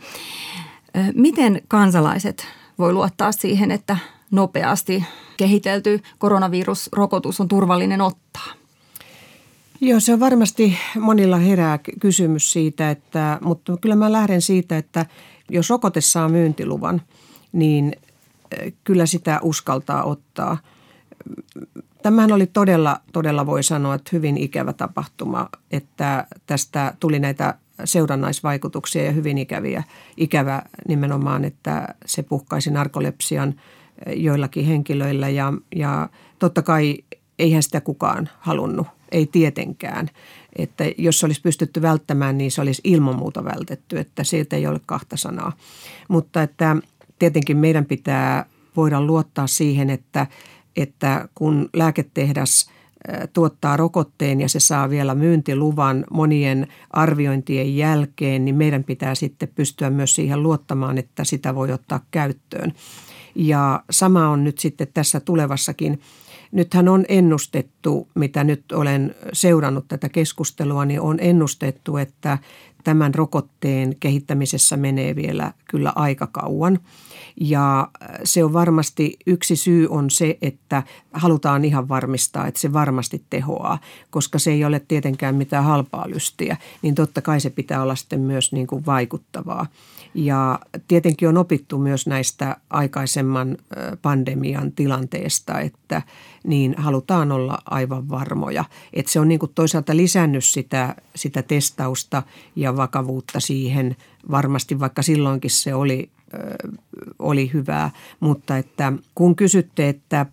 [1.14, 2.46] Miten kansalaiset
[2.78, 3.96] voi luottaa siihen, että
[4.30, 5.04] nopeasti
[5.36, 8.46] kehitelty koronavirusrokotus on turvallinen ottaa?
[9.80, 15.06] Joo, se on varmasti monilla herää kysymys siitä, että, mutta kyllä mä lähden siitä, että
[15.50, 17.02] jos rokote saa myyntiluvan,
[17.52, 17.96] niin
[18.84, 20.58] kyllä sitä uskaltaa ottaa.
[22.02, 29.04] Tämähän oli todella, todella voi sanoa, että hyvin ikävä tapahtuma, että tästä tuli näitä seurannaisvaikutuksia
[29.04, 29.82] ja hyvin ikäviä.
[30.16, 33.54] Ikävä nimenomaan, että se puhkaisi narkolepsian
[34.16, 36.98] joillakin henkilöillä ja, ja totta kai
[37.38, 40.10] eihän sitä kukaan halunnut, ei tietenkään.
[40.56, 44.80] Että jos olisi pystytty välttämään, niin se olisi ilman muuta vältetty, että siitä ei ole
[44.86, 45.52] kahta sanaa.
[46.08, 46.76] Mutta että
[47.18, 50.26] tietenkin meidän pitää voida luottaa siihen, että–
[50.76, 52.70] että kun lääketehdas
[53.32, 59.90] tuottaa rokotteen ja se saa vielä myyntiluvan monien arviointien jälkeen, niin meidän pitää sitten pystyä
[59.90, 62.72] myös siihen luottamaan, että sitä voi ottaa käyttöön.
[63.34, 66.00] Ja sama on nyt sitten tässä tulevassakin.
[66.52, 72.38] Nythän on ennustettu, mitä nyt olen seurannut tätä keskustelua, niin on ennustettu, että
[72.84, 76.78] tämän rokotteen kehittämisessä menee vielä kyllä aika kauan.
[77.40, 77.88] Ja
[78.24, 83.78] se on varmasti, yksi syy on se, että halutaan ihan varmistaa, että se varmasti tehoaa,
[84.10, 88.20] koska se ei ole tietenkään mitään halpaa lystiä, niin totta kai se pitää olla sitten
[88.20, 89.66] myös niin kuin vaikuttavaa.
[90.14, 93.56] Ja tietenkin on opittu myös näistä aikaisemman
[94.02, 96.02] pandemian tilanteesta, että
[96.44, 98.64] niin halutaan olla aivan varmoja.
[98.92, 102.22] Että se on niin kuin toisaalta lisännyt sitä, sitä testausta
[102.56, 103.96] ja vakavuutta siihen
[104.30, 106.10] varmasti, vaikka silloinkin se oli,
[107.18, 107.90] oli hyvää.
[108.20, 110.26] Mutta että kun kysytte, että,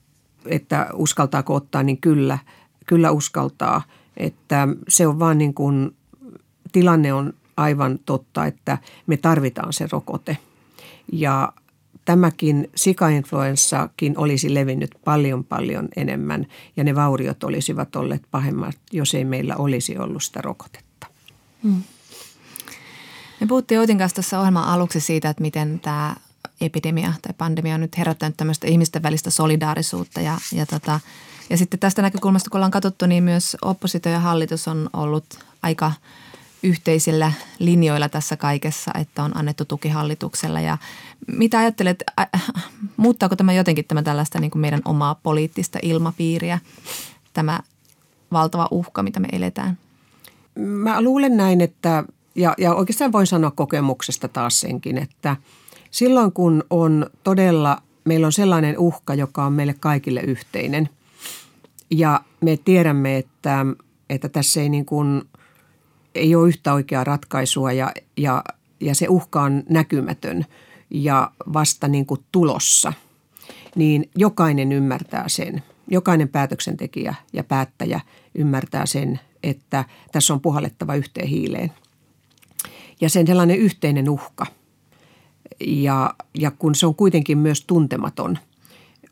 [0.45, 2.37] että uskaltaako ottaa, niin kyllä,
[2.85, 3.81] kyllä uskaltaa.
[4.17, 5.95] Että se on vaan niin kuin,
[6.71, 10.37] tilanne on aivan totta, että me tarvitaan se rokote.
[11.11, 11.53] Ja
[12.05, 16.47] tämäkin sikainfluenssakin olisi levinnyt paljon paljon enemmän
[16.77, 21.07] ja ne vauriot olisivat olleet pahemmat, jos ei meillä olisi ollut sitä rokotetta.
[21.63, 21.83] Hmm.
[23.39, 26.15] Me puhuttiin Outin kanssa tuossa ohjelman aluksi siitä, että miten tämä
[26.61, 30.99] epidemia tai pandemia on nyt herättänyt tämmöistä ihmisten välistä solidaarisuutta ja, ja, tota,
[31.49, 35.25] ja sitten tästä näkökulmasta, kun ollaan katsottu, niin myös oppositio ja hallitus on ollut
[35.63, 35.91] aika–
[36.63, 40.59] yhteisillä linjoilla tässä kaikessa, että on annettu tuki hallituksella.
[40.59, 40.77] Ja
[41.27, 42.43] mitä ajattelet, äh,
[42.97, 46.59] muuttaako tämä jotenkin tämä tällaista niin kuin meidän omaa poliittista ilmapiiriä,
[47.33, 47.59] tämä
[48.31, 49.77] valtava uhka, mitä me eletään?
[50.55, 52.03] Mä luulen näin, että,
[52.35, 55.35] ja, ja oikeastaan voin sanoa kokemuksesta taas senkin, että
[55.91, 60.89] silloin kun on todella, meillä on sellainen uhka, joka on meille kaikille yhteinen,
[61.89, 63.65] ja me tiedämme, että,
[64.09, 65.21] että tässä ei niin kuin–
[66.15, 68.43] ei ole yhtä oikeaa ratkaisua ja, ja,
[68.79, 70.45] ja se uhka on näkymätön
[70.89, 72.93] ja vasta niin kuin tulossa,
[73.75, 75.63] niin jokainen ymmärtää sen.
[75.87, 77.99] Jokainen päätöksentekijä ja päättäjä
[78.35, 81.71] ymmärtää sen, että tässä on puhallettava yhteen hiileen.
[83.01, 84.45] Ja sen sellainen yhteinen uhka.
[85.67, 88.37] Ja, ja kun se on kuitenkin myös tuntematon–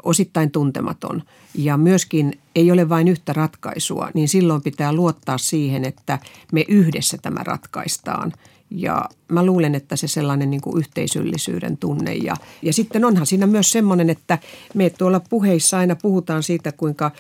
[0.04, 1.24] osittain tuntematon.
[1.56, 6.20] Ja myöskin ei ole vain yhtä ratkaisua, niin silloin pitää luottaa siihen, että
[6.52, 8.34] me yhdessä tämä ratkaistaan
[8.72, 12.14] ja mä luulen, että se sellainen niin kuin yhteisöllisyyden tunne.
[12.14, 14.38] Ja, ja sitten onhan siinä myös semmoinen, että
[14.74, 17.12] me tuolla puheissa aina puhutaan siitä, kuinka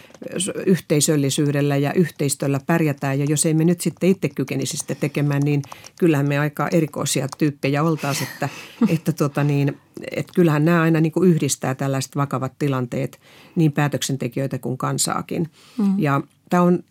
[0.66, 3.20] yhteisöllisyydellä ja yhteistyöllä pärjätään.
[3.20, 5.62] Ja jos ei me nyt sitten itse kykenisi sitä tekemään, niin
[6.00, 8.28] kyllähän me aika erikoisia tyyppejä oltaisiin.
[8.34, 8.50] Että,
[8.88, 9.78] että, tota niin,
[10.12, 13.20] että kyllähän nämä aina niin kuin yhdistää tällaiset vakavat tilanteet
[13.56, 15.20] niin päätöksentekijöitä kuin kansaa.
[15.20, 15.50] kertaakin.
[15.78, 16.00] Mm.
[16.00, 16.84] Ja tämä on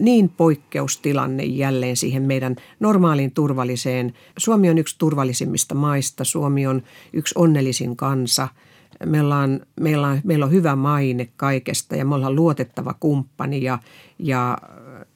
[0.00, 4.14] niin poikkeustilanne jälleen siihen meidän normaaliin turvalliseen.
[4.38, 6.82] Suomi on yksi turvallisimmista maista, Suomi on
[7.12, 8.48] yksi onnellisin kansa.
[9.06, 13.78] Meillä on, meillä on, meillä on hyvä maine kaikesta ja me ollaan luotettava kumppani ja,
[14.18, 14.58] ja,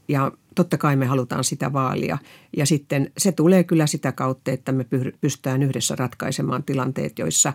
[0.08, 2.18] ja totta kai me halutaan sitä vaalia.
[2.56, 4.86] Ja sitten se tulee kyllä sitä kautta, että me
[5.20, 7.52] pystytään yhdessä ratkaisemaan tilanteet, joissa,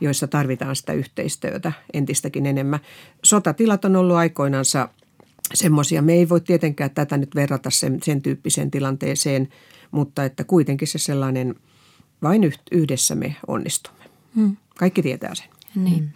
[0.00, 2.80] joissa tarvitaan sitä yhteistyötä entistäkin enemmän.
[3.24, 4.88] Sotatilat on ollut aikoinansa
[5.54, 6.02] semmoisia.
[6.02, 9.48] Me ei voi tietenkään tätä nyt verrata sen, sen tyyppiseen tilanteeseen,
[9.90, 11.54] mutta että kuitenkin se sellainen,
[12.22, 14.04] vain yhdessä me onnistumme.
[14.34, 14.56] Hmm.
[14.78, 15.46] Kaikki tietää sen.
[15.74, 15.98] Niin.
[15.98, 16.08] Hmm.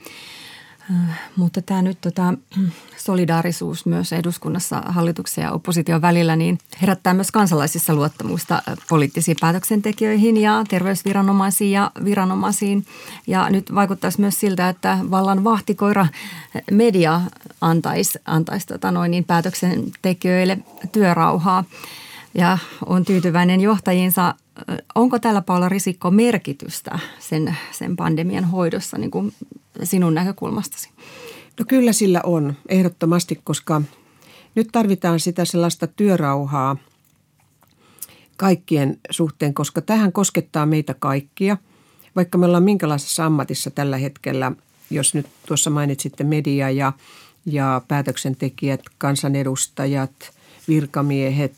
[0.90, 2.35] Äh, mutta tämä nyt tota,
[2.96, 10.37] solidaarisuus myös eduskunnassa hallituksen ja opposition välillä niin herättää myös kansalaisissa luottamusta äh, poliittisiin päätöksentekijöihin
[10.37, 12.87] ja terveysviranomaisiin ja viranomaisiin.
[13.27, 16.07] Ja nyt vaikuttaisi myös siltä, että vallan vahtikoira
[16.70, 17.20] media
[17.61, 20.59] antaisi, antaisi tota noin, niin päätöksentekijöille
[20.92, 21.64] työrauhaa
[22.35, 24.35] ja on tyytyväinen johtajiinsa.
[24.94, 29.33] Onko tällä Paula Risikko merkitystä sen, sen pandemian hoidossa niin kuin
[29.84, 30.90] sinun näkökulmastasi?
[31.58, 33.82] No kyllä sillä on, ehdottomasti, koska
[34.54, 36.76] nyt tarvitaan sitä sellaista työrauhaa
[38.36, 41.56] kaikkien suhteen, koska tähän koskettaa meitä kaikkia.
[42.16, 44.52] Vaikka me ollaan minkälaisessa ammatissa tällä hetkellä,
[44.90, 46.92] jos nyt tuossa mainitsitte media ja,
[47.46, 50.30] ja päätöksentekijät, kansanedustajat,
[50.68, 51.54] virkamiehet,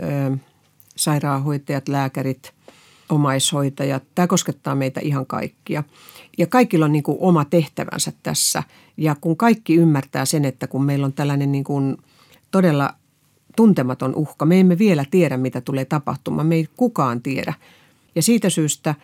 [0.00, 0.36] ö,
[0.96, 2.52] sairaanhoitajat, lääkärit,
[3.10, 4.02] omaishoitajat.
[4.14, 5.84] Tämä koskettaa meitä ihan kaikkia.
[6.38, 8.62] Ja kaikilla on niin kuin oma tehtävänsä tässä.
[8.96, 11.96] Ja kun kaikki ymmärtää sen, että kun meillä on tällainen niin kuin
[12.50, 12.94] todella
[13.56, 16.46] tuntematon uhka, me emme vielä tiedä, mitä tulee tapahtumaan.
[16.46, 17.54] Me ei kukaan tiedä.
[18.14, 18.94] Ja siitä syystä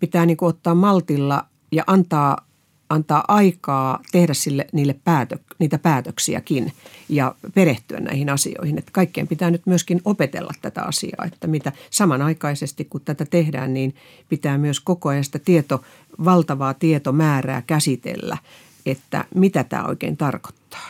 [0.00, 2.46] pitää niin kuin ottaa maltilla ja antaa
[2.88, 6.72] antaa aikaa tehdä sille, niille päätö, niitä päätöksiäkin
[7.08, 8.78] ja perehtyä näihin asioihin.
[8.78, 13.94] Että kaikkien pitää nyt myöskin opetella tätä asiaa, että mitä samanaikaisesti kun tätä tehdään, niin
[14.28, 15.84] pitää myös koko ajan sitä tieto,
[16.24, 18.38] valtavaa tietomäärää käsitellä,
[18.86, 20.88] että mitä tämä oikein tarkoittaa.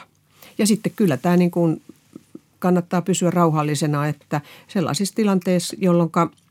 [0.59, 1.83] Ja sitten kyllä tämä niin kuin
[2.59, 6.11] kannattaa pysyä rauhallisena, että sellaisissa tilanteissa, jolloin–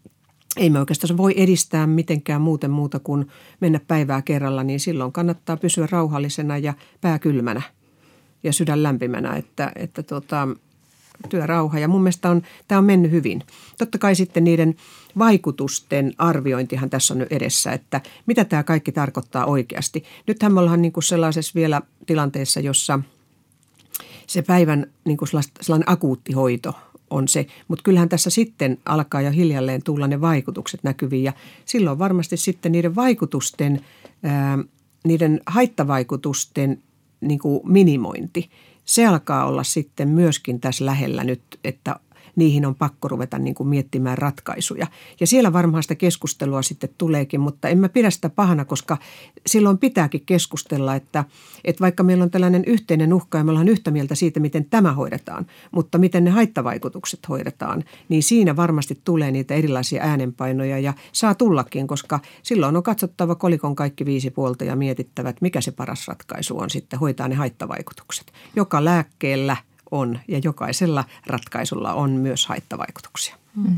[0.57, 3.27] ei me oikeastaan voi edistää mitenkään muuten muuta kuin
[3.59, 7.61] mennä päivää kerralla, niin silloin kannattaa pysyä rauhallisena ja pää kylmänä
[8.43, 10.47] ja sydän lämpimänä, että, että tota,
[11.29, 11.79] työrauha.
[11.79, 13.43] Ja mun mielestä on, tämä on mennyt hyvin.
[13.77, 14.75] Totta kai sitten niiden
[15.17, 20.03] vaikutusten arviointihan tässä on nyt edessä, että mitä tämä kaikki tarkoittaa oikeasti.
[20.27, 22.99] Nythän me ollaan niin kuin sellaisessa vielä tilanteessa, jossa
[24.27, 25.29] se päivän niin kuin
[25.61, 26.73] sellainen akuutti hoito
[27.15, 27.47] on se.
[27.67, 31.33] Mutta kyllähän tässä sitten alkaa jo hiljalleen tulla ne vaikutukset näkyviin ja
[31.65, 33.81] silloin varmasti sitten niiden vaikutusten,
[35.03, 36.83] niiden haittavaikutusten
[37.21, 38.49] niin kuin minimointi,
[38.85, 41.99] se alkaa olla sitten myöskin tässä lähellä nyt, että
[42.35, 44.87] niihin on pakko ruveta niin kuin miettimään ratkaisuja.
[45.19, 48.97] Ja siellä varmaan sitä keskustelua sitten tuleekin, mutta en mä pidä sitä pahana, koska
[49.47, 51.25] silloin pitääkin keskustella, että,
[51.63, 54.93] että vaikka meillä on tällainen yhteinen uhka ja me ollaan yhtä mieltä siitä, miten tämä
[54.93, 61.35] hoidetaan, mutta miten ne haittavaikutukset hoidetaan, niin siinä varmasti tulee niitä erilaisia äänenpainoja ja saa
[61.35, 66.07] tullakin, koska silloin on katsottava kolikon kaikki viisi puolta ja mietittävä, että mikä se paras
[66.07, 68.33] ratkaisu on sitten hoitaa ne haittavaikutukset.
[68.55, 69.57] Joka lääkkeellä–
[69.91, 73.35] on ja jokaisella ratkaisulla on myös haittavaikutuksia.
[73.55, 73.77] Mm.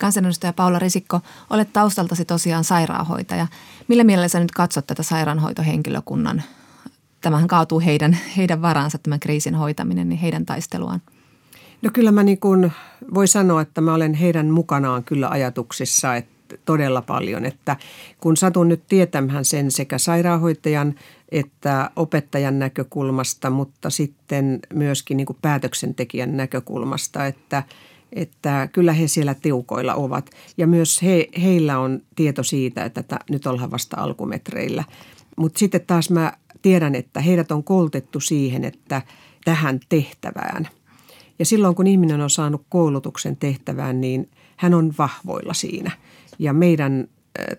[0.00, 3.46] Kansanedustaja Paula Risikko, olet taustaltasi tosiaan sairaanhoitaja.
[3.88, 6.42] Millä mielellä sä nyt katsot tätä sairaanhoitohenkilökunnan,
[7.20, 11.02] tämähän kaatuu heidän, heidän varansa, tämä kriisin hoitaminen, niin heidän taisteluaan?
[11.82, 12.72] No kyllä mä niin kuin
[13.14, 17.76] voi sanoa, että mä olen heidän mukanaan kyllä ajatuksissa, että todella paljon, että
[18.20, 20.94] kun satun nyt tietämään sen sekä sairaanhoitajan
[21.32, 27.62] että opettajan näkökulmasta, mutta sitten myöskin niin kuin päätöksentekijän näkökulmasta, että,
[28.12, 30.30] että kyllä he siellä tiukoilla ovat.
[30.56, 34.84] Ja myös he, heillä on tieto siitä, että tätä, nyt ollaan vasta alkumetreillä.
[35.36, 39.02] Mutta sitten taas mä tiedän, että heidät on koulutettu siihen, että
[39.44, 40.68] tähän tehtävään.
[41.38, 45.90] Ja silloin kun ihminen on saanut koulutuksen tehtävään, niin hän on vahvoilla siinä.
[46.38, 47.08] Ja meidän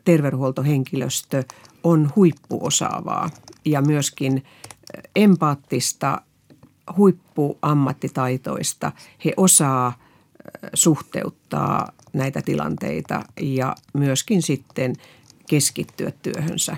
[0.06, 1.44] terveydenhuoltohenkilöstö
[1.84, 3.30] on huippuosaavaa
[3.66, 4.44] ja myöskin
[5.16, 6.22] empaattista,
[6.98, 8.92] huippuammattitaitoista.
[9.26, 10.00] He osaa
[10.74, 14.96] suhteuttaa näitä tilanteita ja myöskin sitten
[15.50, 16.78] keskittyä työhönsä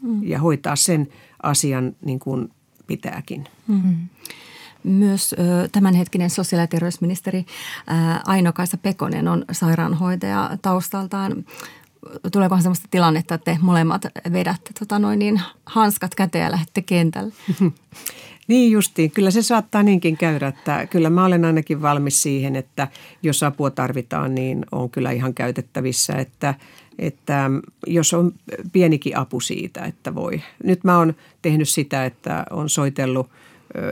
[0.00, 0.24] mm.
[0.24, 1.08] ja hoitaa sen
[1.42, 2.50] asian niin kuin
[2.86, 3.48] pitääkin.
[3.68, 4.08] Mm-hmm.
[4.84, 5.34] Myös
[5.72, 7.46] tämänhetkinen sosiaali- ja terveysministeri
[8.26, 11.44] Aino-Kaisa Pekonen on sairaanhoitaja taustaltaan.
[12.32, 14.02] Tuleekohan sellaista tilannetta, että te molemmat
[14.32, 17.32] vedätte tota noin niin, hanskat käteen ja lähdette kentälle?
[18.48, 22.88] Niin justiin, kyllä se saattaa niinkin käydä, että kyllä mä olen ainakin valmis siihen, että
[23.22, 26.54] jos apua tarvitaan, niin on kyllä ihan käytettävissä, että,
[26.98, 27.50] että
[27.86, 28.32] jos on
[28.72, 30.42] pienikin apu siitä, että voi.
[30.64, 33.30] Nyt mä oon tehnyt sitä, että on soitellut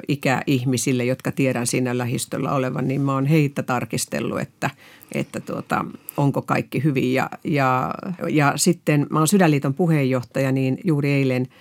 [0.08, 4.70] ikäihmisille, jotka tiedän siinä lähistöllä olevan, niin mä oon heitä tarkistellut, että,
[5.12, 5.84] että tuota,
[6.16, 7.14] onko kaikki hyvin.
[7.14, 7.94] Ja, ja,
[8.30, 11.46] ja sitten mä oon Sydänliiton puheenjohtaja, niin juuri eilen–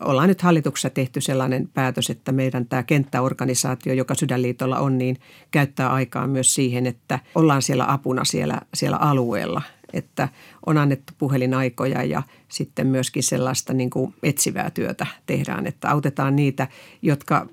[0.00, 5.16] ollaan nyt hallituksessa tehty sellainen päätös, että meidän tämä kenttäorganisaatio, joka Sydänliitolla on, niin
[5.50, 9.62] käyttää aikaa myös siihen, että ollaan siellä apuna siellä, siellä alueella.
[9.92, 10.28] Että
[10.66, 16.68] on annettu puhelinaikoja ja sitten myöskin sellaista niin kuin etsivää työtä tehdään, että autetaan niitä,
[17.02, 17.46] jotka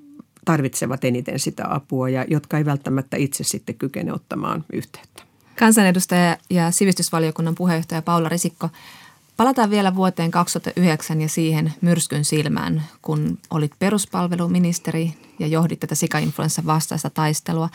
[0.46, 5.22] tarvitsevat eniten sitä apua ja jotka ei välttämättä itse sitten kykene ottamaan yhteyttä.
[5.58, 8.68] Kansanedustaja ja sivistysvaliokunnan puheenjohtaja Paula Risikko,
[9.36, 16.66] Palataan vielä vuoteen 2009 ja siihen myrskyn silmään, kun olit peruspalveluministeri ja johdit tätä sikainfluenssan
[16.66, 17.68] vastaista taistelua.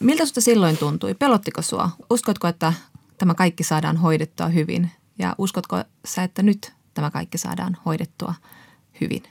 [0.00, 1.14] Miltä sinusta silloin tuntui?
[1.14, 1.90] Pelottiko sinua?
[2.10, 2.72] Uskotko, että
[3.18, 4.90] tämä kaikki saadaan hoidettua hyvin?
[5.18, 8.34] Ja uskotko sä, että nyt tämä kaikki saadaan hoidettua
[9.00, 9.22] hyvin?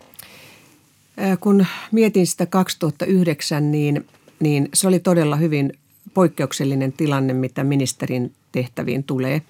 [1.40, 4.06] Kun mietin sitä 2009, niin,
[4.40, 5.74] niin se oli todella hyvin
[6.14, 9.42] poikkeuksellinen tilanne, mitä ministerin tehtäviin tulee.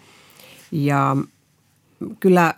[0.72, 1.18] Ja
[2.20, 2.54] kyllä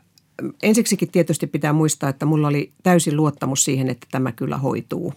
[0.63, 5.13] ensiksikin tietysti pitää muistaa, että mulla oli täysin luottamus siihen, että tämä kyllä hoituu.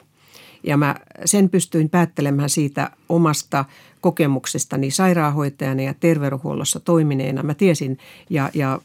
[0.64, 3.64] Ja mä sen pystyin päättelemään siitä omasta
[4.00, 7.42] kokemuksestani sairaanhoitajana ja terveydenhuollossa toimineena.
[7.42, 7.98] Mä tiesin
[8.30, 8.80] ja, ja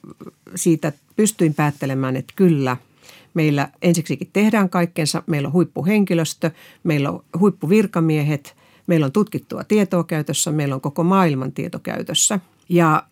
[0.55, 2.77] siitä pystyin päättelemään, että kyllä
[3.37, 5.23] meillä ensiksikin tehdään kaikkensa.
[5.27, 6.51] Meillä on huippuhenkilöstö,
[6.83, 8.55] meillä on huippuvirkamiehet,
[8.87, 12.39] meillä on tutkittua tietoa käytössä, meillä on koko maailman tieto käytössä.
[12.69, 13.03] Ja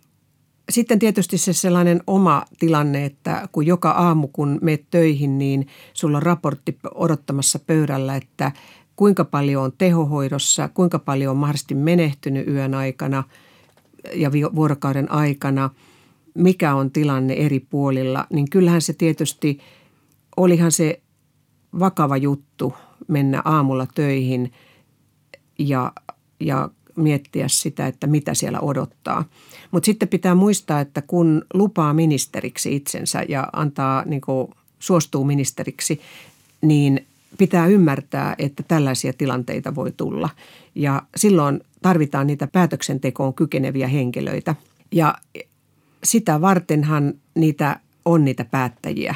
[0.69, 6.17] sitten tietysti se sellainen oma tilanne, että kun joka aamu kun meet töihin, niin sulla
[6.17, 8.51] on raportti odottamassa pöydällä, että
[8.95, 13.23] kuinka paljon on tehohoidossa, kuinka paljon on mahdollisesti menehtynyt yön aikana
[14.13, 15.69] ja vuorokauden aikana,
[16.34, 19.59] mikä on tilanne eri puolilla, niin kyllähän se tietysti,
[20.38, 21.02] olihan se
[21.80, 22.74] vakava juttu
[23.08, 24.54] mennä aamulla töihin
[25.60, 25.92] ja,
[26.40, 29.26] ja miettiä sitä, että mitä siellä odottaa.
[29.72, 34.48] Mutta sitten pitää muistaa, että kun lupaa ministeriksi itsensä ja antaa, niin kuin,
[34.80, 36.02] suostuu ministeriksi,
[36.62, 37.06] niin
[37.38, 40.30] pitää ymmärtää, että tällaisia tilanteita voi tulla.
[40.76, 44.56] Ja silloin tarvitaan niitä päätöksentekoon kykeneviä henkilöitä.
[44.92, 45.16] Ja
[46.04, 49.16] sitä vartenhan niitä on niitä päättäjiä,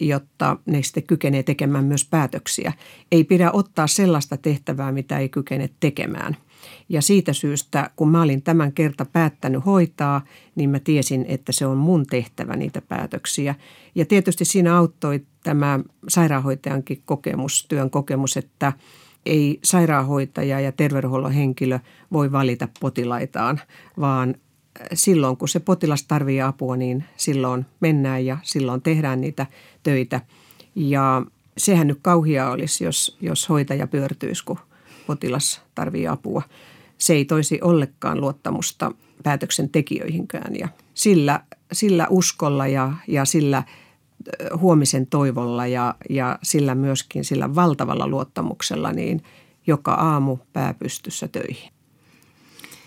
[0.00, 2.72] jotta ne sitten kykenee tekemään myös päätöksiä.
[3.12, 6.36] Ei pidä ottaa sellaista tehtävää, mitä ei kykene tekemään–
[6.88, 10.24] ja siitä syystä, kun mä olin tämän kerta päättänyt hoitaa,
[10.54, 13.54] niin mä tiesin, että se on mun tehtävä niitä päätöksiä.
[13.94, 18.72] Ja tietysti siinä auttoi tämä sairaanhoitajankin kokemus, työn kokemus, että
[19.26, 21.78] ei sairaanhoitaja ja terveydenhuollon henkilö
[22.12, 23.60] voi valita potilaitaan,
[24.00, 24.34] vaan
[24.94, 29.46] silloin kun se potilas tarvitsee apua, niin silloin mennään ja silloin tehdään niitä
[29.82, 30.20] töitä.
[30.74, 31.22] Ja
[31.56, 34.58] sehän nyt kauhia olisi, jos, jos hoitaja pyörtyisi, kun
[35.06, 36.42] potilas tarvitsee apua.
[36.98, 41.40] Se ei toisi ollenkaan luottamusta päätöksentekijöihinkään ja sillä,
[41.72, 43.62] sillä uskolla ja, ja sillä
[44.56, 49.22] huomisen toivolla ja, ja sillä myöskin sillä valtavalla luottamuksella niin
[49.66, 51.72] joka aamu pääpystyssä töihin.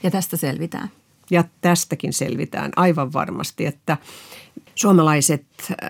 [0.03, 0.89] Ja tästä selvitään.
[1.32, 3.97] Ja tästäkin selvitään aivan varmasti, että
[4.75, 5.45] suomalaiset,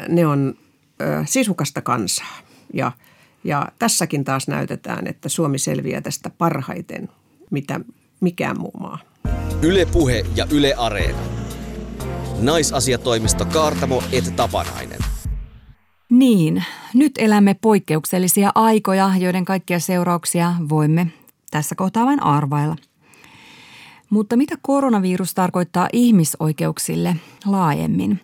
[0.08, 0.54] ne on
[1.02, 2.38] ö, sisukasta kansaa
[2.74, 2.92] ja–
[3.44, 7.10] ja tässäkin taas näytetään, että Suomi selviää tästä parhaiten,
[7.52, 7.80] mitä
[8.20, 9.00] mikään muu maa.
[9.62, 11.20] Ylepuhe ja Yle Areena.
[12.42, 15.00] Naisasiatoimisto Kaartamo et Tapanainen.
[16.10, 16.64] Niin,
[16.94, 21.08] nyt elämme poikkeuksellisia aikoja, joiden kaikkia seurauksia voimme
[21.52, 22.76] tässä kohtaa vain arvailla.
[24.10, 28.20] Mutta mitä koronavirus tarkoittaa ihmisoikeuksille laajemmin?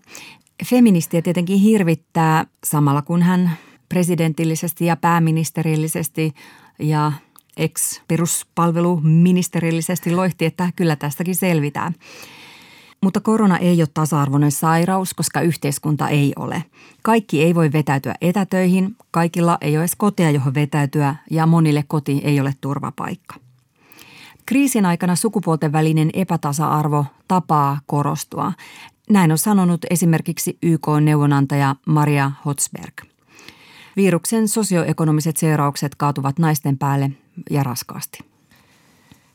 [0.65, 3.51] Feministiä tietenkin hirvittää samalla kun hän
[3.89, 6.33] presidentillisesti ja pääministerillisesti
[6.79, 7.11] ja
[7.57, 11.95] ex-peruspalveluministerillisesti loihti, että kyllä tästäkin selvitään.
[13.01, 16.63] Mutta korona ei ole tasa-arvoinen sairaus, koska yhteiskunta ei ole.
[17.01, 22.21] Kaikki ei voi vetäytyä etätöihin, kaikilla ei ole edes kotia, johon vetäytyä ja monille koti
[22.23, 23.44] ei ole turvapaikka.
[24.45, 28.53] Kriisin aikana sukupuolten välinen epätasa-arvo tapaa korostua.
[29.09, 32.93] Näin on sanonut esimerkiksi YK-neuvonantaja Maria Hotsberg–
[33.95, 37.11] Viruksen sosioekonomiset seuraukset kaatuvat naisten päälle
[37.49, 38.19] ja raskaasti.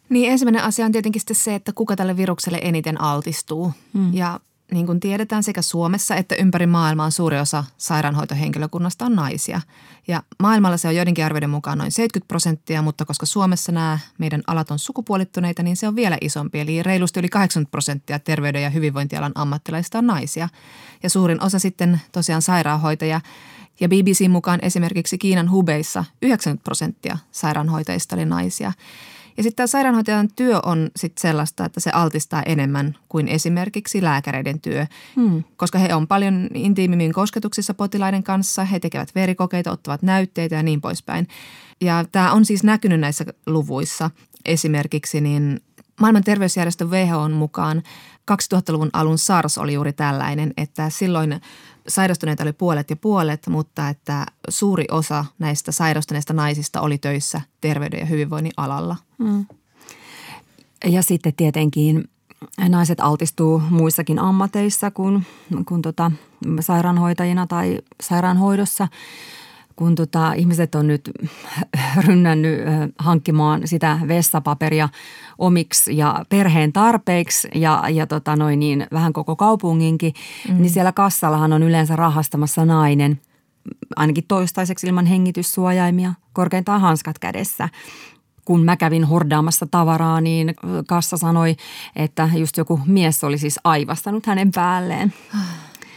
[0.08, 3.72] Niin ensimmäinen asia on tietenkin se, että kuka tälle virukselle eniten altistuu.
[3.94, 4.14] Hmm.
[4.14, 4.40] Ja
[4.72, 9.60] niin kuin tiedetään sekä Suomessa että ympäri maailmaa suuri osa sairaanhoitohenkilökunnasta on naisia.
[10.08, 14.42] Ja maailmalla se on joidenkin arvioiden mukaan noin 70 prosenttia, mutta koska Suomessa nämä meidän
[14.46, 16.60] alat on sukupuolittuneita, niin se on vielä isompi.
[16.60, 20.48] Eli reilusti yli 80 prosenttia terveyden ja hyvinvointialan ammattilaisista on naisia.
[21.02, 23.20] Ja suurin osa sitten tosiaan sairaanhoitaja.
[23.80, 28.72] Ja BBC mukaan esimerkiksi Kiinan hubeissa 90 prosenttia sairaanhoitajista oli naisia.
[29.40, 34.60] Ja sitten tämä sairaanhoitajan työ on sitten sellaista, että se altistaa enemmän kuin esimerkiksi lääkäreiden
[34.60, 34.86] työ,
[35.16, 35.44] hmm.
[35.56, 40.80] koska he on paljon intiimimmin kosketuksissa potilaiden kanssa, he tekevät verikokeita, ottavat näytteitä ja niin
[40.80, 41.28] poispäin.
[41.80, 44.10] Ja tämä on siis näkynyt näissä luvuissa.
[44.44, 45.60] Esimerkiksi niin
[46.00, 47.82] maailman terveysjärjestö WHOn mukaan
[48.30, 51.40] 2000-luvun alun SARS oli juuri tällainen, että silloin
[51.88, 58.00] sairastuneita oli puolet ja puolet, mutta että suuri osa näistä sairastuneista naisista oli töissä terveyden
[58.00, 58.96] ja hyvinvoinnin alalla.
[59.18, 59.46] Mm.
[60.84, 62.08] Ja sitten tietenkin
[62.68, 65.26] naiset altistuu muissakin ammateissa kuin,
[65.68, 66.10] kuin tota,
[66.60, 68.88] sairaanhoitajina tai sairaanhoidossa–
[69.80, 71.10] kun tota, ihmiset on nyt
[72.06, 72.60] rynnännyt
[72.98, 74.88] hankkimaan sitä vessapaperia
[75.38, 80.12] omiksi ja perheen tarpeiksi ja, ja tota noin niin, vähän koko kaupunginkin,
[80.48, 80.56] mm.
[80.56, 83.20] niin siellä kassallahan on yleensä rahastamassa nainen,
[83.96, 87.68] ainakin toistaiseksi ilman hengityssuojaimia, korkeintaan hanskat kädessä
[88.44, 90.54] kun mä kävin hordaamassa tavaraa, niin
[90.86, 91.56] kassa sanoi,
[91.96, 95.12] että just joku mies oli siis aivastanut hänen päälleen.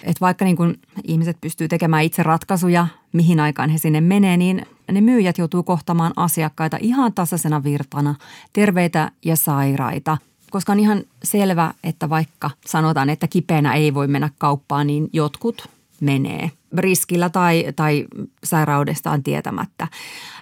[0.04, 4.66] Että vaikka niin kun ihmiset pystyy tekemään itse ratkaisuja, mihin aikaan he sinne menee, niin
[4.92, 8.16] ne myyjät joutuu kohtamaan asiakkaita ihan tasaisena virtana,
[8.54, 10.18] terveitä ja sairaita.
[10.52, 15.70] Koska on ihan selvä, että vaikka sanotaan, että kipeänä ei voi mennä kauppaan, niin jotkut
[16.02, 18.06] menee riskillä tai, tai
[18.44, 19.88] sairaudestaan tietämättä.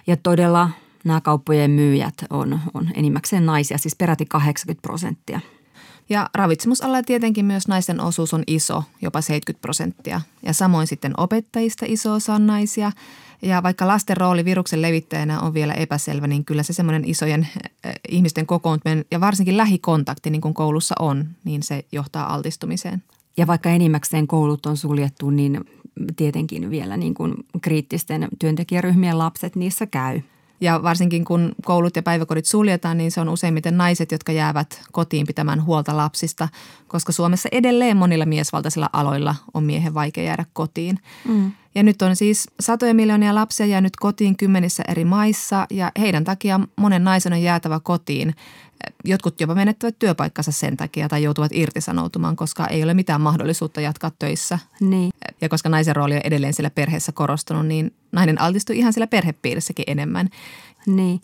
[0.06, 0.70] Ja todella
[1.04, 5.40] nämä kauppojen myyjät on, on enimmäkseen naisia, siis peräti 80 prosenttia–
[6.08, 10.20] ja ravitsemusalalla tietenkin myös naisten osuus on iso, jopa 70 prosenttia.
[10.42, 12.92] Ja samoin sitten opettajista iso osa on naisia.
[13.42, 17.48] Ja vaikka lasten rooli viruksen levittäjänä on vielä epäselvä, niin kyllä se semmoinen isojen
[17.86, 23.02] äh, ihmisten kokoontuminen ja varsinkin lähikontakti, niin kuin koulussa on, niin se johtaa altistumiseen.
[23.36, 25.64] Ja vaikka enimmäkseen koulut on suljettu, niin
[26.16, 30.20] tietenkin vielä niin kuin kriittisten työntekijäryhmien lapset niissä käy.
[30.62, 35.26] Ja varsinkin kun koulut ja päiväkodit suljetaan, niin se on useimmiten naiset, jotka jäävät kotiin
[35.26, 36.48] pitämään huolta lapsista,
[36.88, 40.98] koska Suomessa edelleen monilla miesvaltaisilla aloilla on miehen vaikea jäädä kotiin.
[41.28, 41.52] Mm.
[41.74, 46.60] Ja nyt on siis satoja miljoonia lapsia jäänyt kotiin kymmenissä eri maissa ja heidän takia
[46.76, 48.34] monen naisen on jäätävä kotiin.
[49.04, 54.10] Jotkut jopa menettävät työpaikkansa sen takia tai joutuvat irtisanoutumaan, koska ei ole mitään mahdollisuutta jatkaa
[54.18, 54.58] töissä.
[54.80, 55.10] Niin.
[55.40, 59.84] Ja koska naisen rooli on edelleen siellä perheessä korostunut, niin nainen altistuu ihan siellä perhepiirissäkin
[59.86, 60.28] enemmän.
[60.86, 61.20] Niin,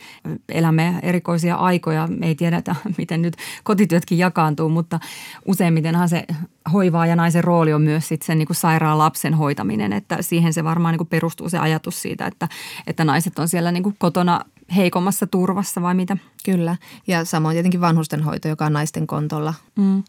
[0.49, 2.09] elämme erikoisia aikoja.
[2.23, 5.01] Ei tiedetä, miten nyt kotityötkin jakaantuu, mutta
[5.45, 6.25] useimmitenhan se
[6.73, 9.93] hoivaa ja naisen rooli on myös sitten sen niin kuin sairaan lapsen hoitaminen.
[9.93, 12.49] Että siihen se varmaan niin kuin perustuu se ajatus siitä, että,
[12.87, 14.41] että naiset on siellä niin kuin kotona
[14.77, 16.17] heikommassa turvassa vai mitä?
[16.45, 19.55] Kyllä, ja samoin tietenkin vanhustenhoito, joka on naisten kontolla.
[19.77, 20.03] Mm.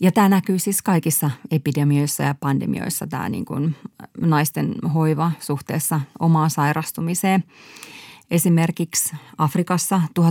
[0.00, 3.76] Ja tämä näkyy siis kaikissa epidemioissa ja pandemioissa, tämä niin kuin
[4.20, 7.44] naisten hoiva suhteessa omaan sairastumiseen.
[8.32, 10.22] Esimerkiksi Afrikassa 1976-2014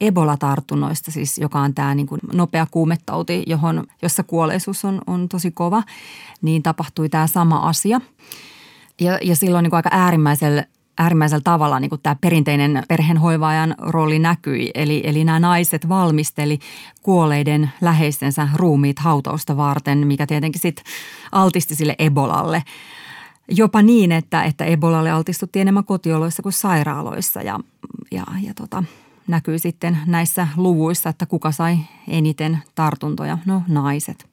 [0.00, 5.50] Ebola-tartunnoista, siis joka on tämä niin kuin nopea kuumetauti, johon, jossa kuolleisuus on, on tosi
[5.50, 5.82] kova,
[6.42, 8.00] niin tapahtui tämä sama asia.
[9.00, 10.64] Ja, ja silloin niin kuin aika äärimmäisellä
[10.98, 14.70] äärimmäisellä tavalla niin kuin tämä perinteinen perheenhoivaajan rooli näkyi.
[14.74, 16.58] Eli, eli nämä naiset valmisteli
[17.02, 20.84] kuoleiden läheistensä ruumiit hautausta varten, mikä tietenkin sitten
[21.32, 22.62] altisti sille Ebolalle.
[23.48, 27.60] Jopa niin, että, että Ebolalle altistuttiin enemmän kotioloissa kuin sairaaloissa ja,
[28.10, 28.84] ja, ja tota,
[29.28, 31.78] näkyy sitten näissä luvuissa, että kuka sai
[32.08, 33.38] eniten tartuntoja.
[33.46, 34.26] No naiset.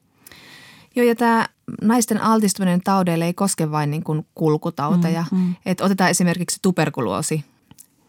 [0.96, 1.48] Joo ja tämä
[1.82, 5.24] naisten altistuminen taudeille ei koske vain niin kuin kulkutauteja.
[5.30, 5.54] Mm, mm.
[5.66, 7.44] Et otetaan esimerkiksi tuberkuloosi.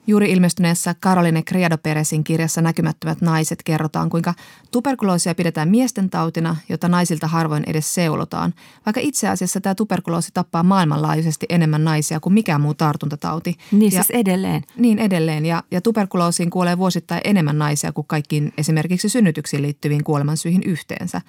[0.08, 4.34] Juuri ilmestyneessä Caroline Criado Peresin kirjassa Näkymättömät naiset kerrotaan, kuinka
[4.72, 8.54] tuberkuloosia pidetään miesten tautina, jota naisilta harvoin edes seulotaan,
[8.86, 13.58] vaikka itse asiassa tämä tuberkuloosi tappaa maailmanlaajuisesti enemmän naisia kuin mikään muu tartuntatauti.
[13.72, 14.62] Niin ja, siis edelleen.
[14.78, 20.64] Niin edelleen, ja, ja tuberkuloosiin kuolee vuosittain enemmän naisia kuin kaikkiin esimerkiksi synnytyksiin liittyviin kuolemansyihin
[20.64, 21.22] yhteensä.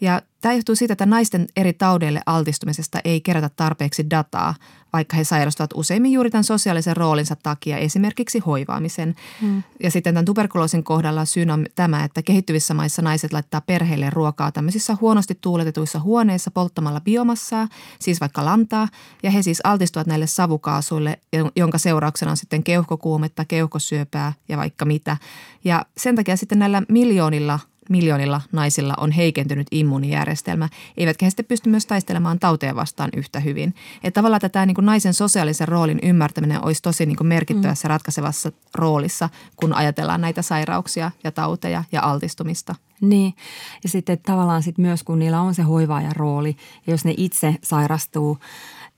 [0.00, 4.54] Ja tämä johtuu siitä, että naisten eri taudeille altistumisesta ei kerätä tarpeeksi dataa,
[4.94, 9.14] vaikka he sairastuvat useimmin juuri tämän sosiaalisen roolinsa takia, esimerkiksi hoivaamisen.
[9.40, 9.62] Hmm.
[9.82, 14.52] Ja sitten tämän tuberkuloosin kohdalla syynä on tämä, että kehittyvissä maissa naiset laittaa perheille ruokaa
[14.52, 17.68] tämmöisissä huonosti tuuletetuissa huoneissa polttamalla biomassaa,
[17.98, 18.88] siis vaikka lantaa,
[19.22, 21.18] ja he siis altistuvat näille savukaasuille,
[21.56, 25.16] jonka seurauksena on sitten keuhkokuumetta, keuhkosyöpää ja vaikka mitä.
[25.64, 31.70] Ja sen takia sitten näillä miljoonilla miljoonilla naisilla on heikentynyt immuunijärjestelmä, eivätkä he sitten pysty
[31.70, 33.74] myös taistelemaan tauteja vastaan yhtä hyvin.
[34.02, 37.90] Että tavallaan tätä niin kuin naisen sosiaalisen roolin ymmärtäminen olisi tosi niin kuin merkittävässä mm.
[37.90, 42.74] ratkaisevassa roolissa, kun ajatellaan näitä sairauksia ja tauteja ja altistumista.
[43.00, 43.34] Niin,
[43.82, 46.56] ja sitten tavallaan sit myös kun niillä on se hoivaaja rooli,
[46.86, 48.38] ja jos ne itse sairastuu,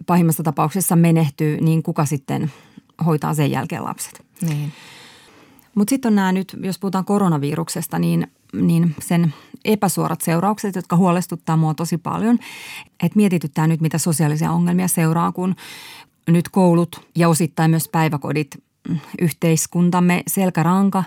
[0.06, 2.52] pahimmassa tapauksessa menehtyy, niin kuka sitten
[3.06, 4.24] hoitaa sen jälkeen lapset?
[4.42, 4.72] Niin.
[5.74, 8.26] Mutta sitten on nämä nyt, jos puhutaan koronaviruksesta, niin,
[8.60, 9.34] niin sen
[9.64, 12.38] epäsuorat seuraukset, jotka huolestuttaa mua tosi paljon.
[13.02, 15.54] Että mietityttää nyt, mitä sosiaalisia ongelmia seuraa, kun
[16.28, 21.04] nyt koulut ja osittain myös päiväkodit mm, yhteiskuntamme selkäranka,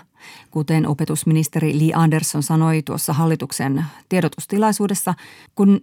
[0.50, 5.14] kuten opetusministeri Li Andersson sanoi tuossa hallituksen tiedotustilaisuudessa,
[5.54, 5.80] kun,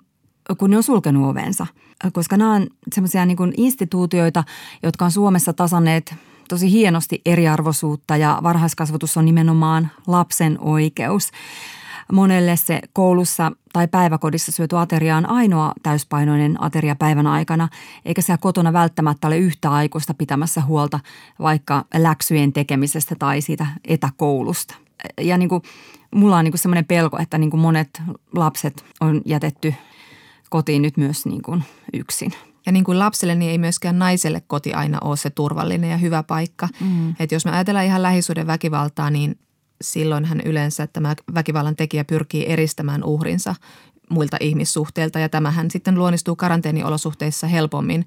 [0.57, 1.67] kun ne on sulkenut ovensa.
[2.13, 4.43] Koska nämä on sellaisia niin instituutioita,
[4.83, 6.15] jotka on Suomessa tasanneet
[6.47, 11.31] tosi hienosti eriarvoisuutta ja varhaiskasvatus on nimenomaan lapsen oikeus.
[12.13, 17.69] Monelle se koulussa tai päiväkodissa syöty ateria on ainoa täyspainoinen ateria päivän aikana,
[18.05, 20.99] eikä siellä kotona välttämättä ole yhtä aikuista pitämässä huolta
[21.39, 24.75] vaikka läksyjen tekemisestä tai siitä etäkoulusta.
[25.21, 25.61] Ja niin kuin,
[26.15, 28.01] mulla on niin sellainen pelko, että niin kuin monet
[28.35, 29.73] lapset on jätetty
[30.49, 32.33] kotiin nyt myös niin kuin yksin.
[32.67, 36.23] Ja niin kuin lapselle, niin ei myöskään naiselle koti aina ole se turvallinen ja hyvä
[36.23, 36.69] paikka.
[36.79, 37.15] Mm.
[37.19, 39.39] Että jos me ajatellaan ihan lähisuuden väkivaltaa, niin
[39.81, 43.55] silloinhan yleensä tämä väkivallan tekijä pyrkii eristämään uhrinsa
[44.09, 48.05] muilta ihmissuhteilta ja tämähän sitten luonnistuu karanteeniolosuhteissa helpommin.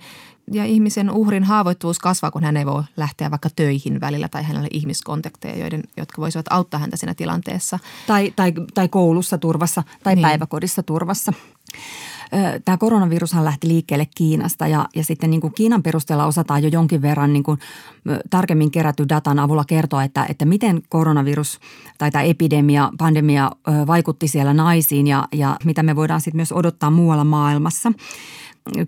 [0.53, 4.69] Ja ihmisen uhrin haavoittuvuus kasvaa, kun hän ei voi lähteä vaikka töihin välillä tai hänellä
[4.71, 7.79] ihmiskontakteja, joiden, jotka voisivat auttaa häntä siinä tilanteessa.
[8.07, 10.23] Tai, tai, tai koulussa turvassa tai niin.
[10.23, 11.33] päiväkodissa turvassa.
[12.65, 17.03] Tämä koronavirushan lähti liikkeelle Kiinasta ja, ja sitten niin kuin Kiinan perusteella osataan jo jonkin
[17.03, 17.59] verran niin kuin
[18.31, 21.61] tarkemmin kerätty datan avulla kertoa, että, että miten koronavirus
[21.99, 23.51] tai tämä epidemia, pandemia
[23.87, 27.93] vaikutti siellä naisiin ja, ja mitä me voidaan sitten myös odottaa muualla maailmassa.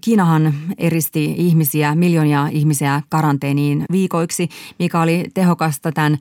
[0.00, 6.18] Kiinahan eristi ihmisiä, miljoonia ihmisiä karanteeniin viikoiksi, mikä oli tehokasta tämän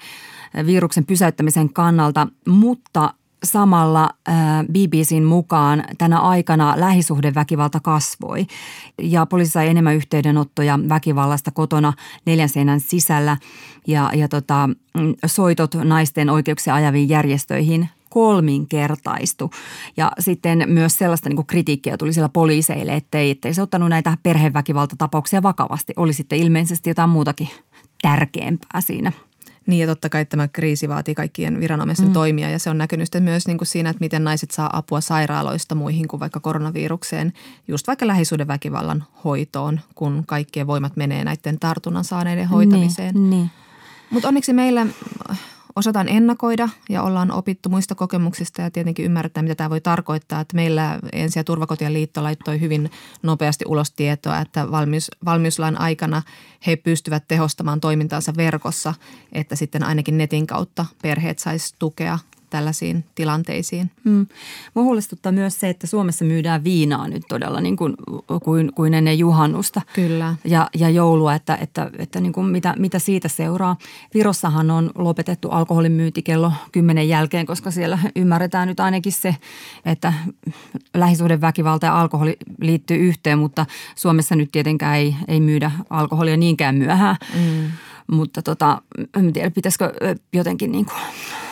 [0.66, 3.14] viruksen pysäyttämisen kannalta, mutta
[3.44, 4.10] samalla
[4.72, 8.48] BBCn mukaan tänä aikana lähisuhdeväkivalta kasvoi
[9.02, 11.94] ja poliisi sai enemmän yhteydenottoja väkivallasta kotona
[12.26, 13.38] neljän seinän sisällä
[13.88, 19.52] ja, ja tota, mm, soitot naisten oikeuksia ajaviin järjestöihin kolminkertaistu.
[19.98, 25.44] Ja sitten myös sellaista niin kritiikkiä tuli siellä poliiseille, ettei, ettei se ottanut näitä perheväkivaltatapauksia
[25.44, 25.94] vakavasti.
[25.96, 27.50] Oli sitten ilmeisesti jotain muutakin
[28.02, 29.12] tärkeämpää siinä–
[29.72, 32.14] niin ja totta kai tämä kriisi vaatii kaikkien viranomaisten mm.
[32.14, 35.02] toimia ja se on näkynyt sitten myös niin kuin siinä, että miten naiset saa apua
[35.02, 37.34] sairaaloista muihin kuin vaikka koronavirukseen,
[37.68, 43.16] just vaikka lähisuhdeväkivallan hoitoon, kun kaikkien voimat menee näiden tartunnan saaneiden hoitamiseen.
[43.16, 43.50] Niin, niin.
[44.10, 44.88] Mutta onneksi meillä
[45.76, 50.42] osataan ennakoida ja ollaan opittu muista kokemuksista ja tietenkin ymmärretään, mitä tämä voi tarkoittaa.
[50.42, 52.92] Että meillä Ensi- ja turvakotien liitto laittoi hyvin
[53.24, 56.22] nopeasti ulos tietoa, että valmius, valmiuslain aikana
[56.68, 58.94] he pystyvät tehostamaan toimintaansa verkossa,
[59.34, 62.20] että sitten ainakin netin kautta perheet saisi tukea
[62.52, 63.92] tällaisiin tilanteisiin.
[64.04, 64.28] Mm.
[64.74, 67.94] Mua huolestuttaa myös se, että Suomessa myydään viinaa nyt todella niin kuin,
[68.44, 70.36] kuin, kuin ennen juhannusta Kyllä.
[70.46, 73.78] Ja, ja joulua, että, että, että niin kuin mitä, mitä siitä seuraa.
[74.14, 79.36] Virossahan on lopetettu alkoholin myynti kello kymmenen jälkeen, koska siellä ymmärretään nyt ainakin se,
[79.86, 80.14] että
[80.94, 87.16] lähisuhdeväkivalta ja alkoholi liittyy yhteen, mutta Suomessa nyt tietenkään ei, ei myydä alkoholia niinkään myöhään.
[87.34, 87.72] Mm.
[88.12, 88.82] Mutta tota,
[89.18, 89.94] en tiedä, pitäisikö
[90.34, 90.98] jotenkin niin kuin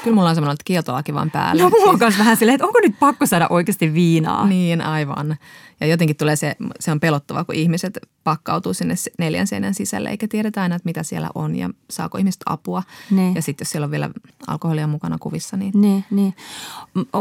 [0.04, 1.64] Kyllä mulla on semmoinen, että kieltolaki vaan päällä.
[1.64, 4.48] No mulla on vähän silleen, että onko nyt pakko saada oikeasti viinaa?
[4.48, 5.38] Niin, aivan.
[5.80, 10.28] Ja jotenkin tulee se, se on pelottavaa, kun ihmiset pakkautuu sinne neljän seinän sisälle, eikä
[10.28, 12.84] tiedetä aina, että mitä siellä on ja saako ihmiset apua.
[13.12, 13.32] Ne.
[13.36, 14.10] Ja sitten jos siellä on vielä
[14.48, 15.72] alkoholia mukana kuvissa, niin...
[15.76, 16.34] Ne, ne.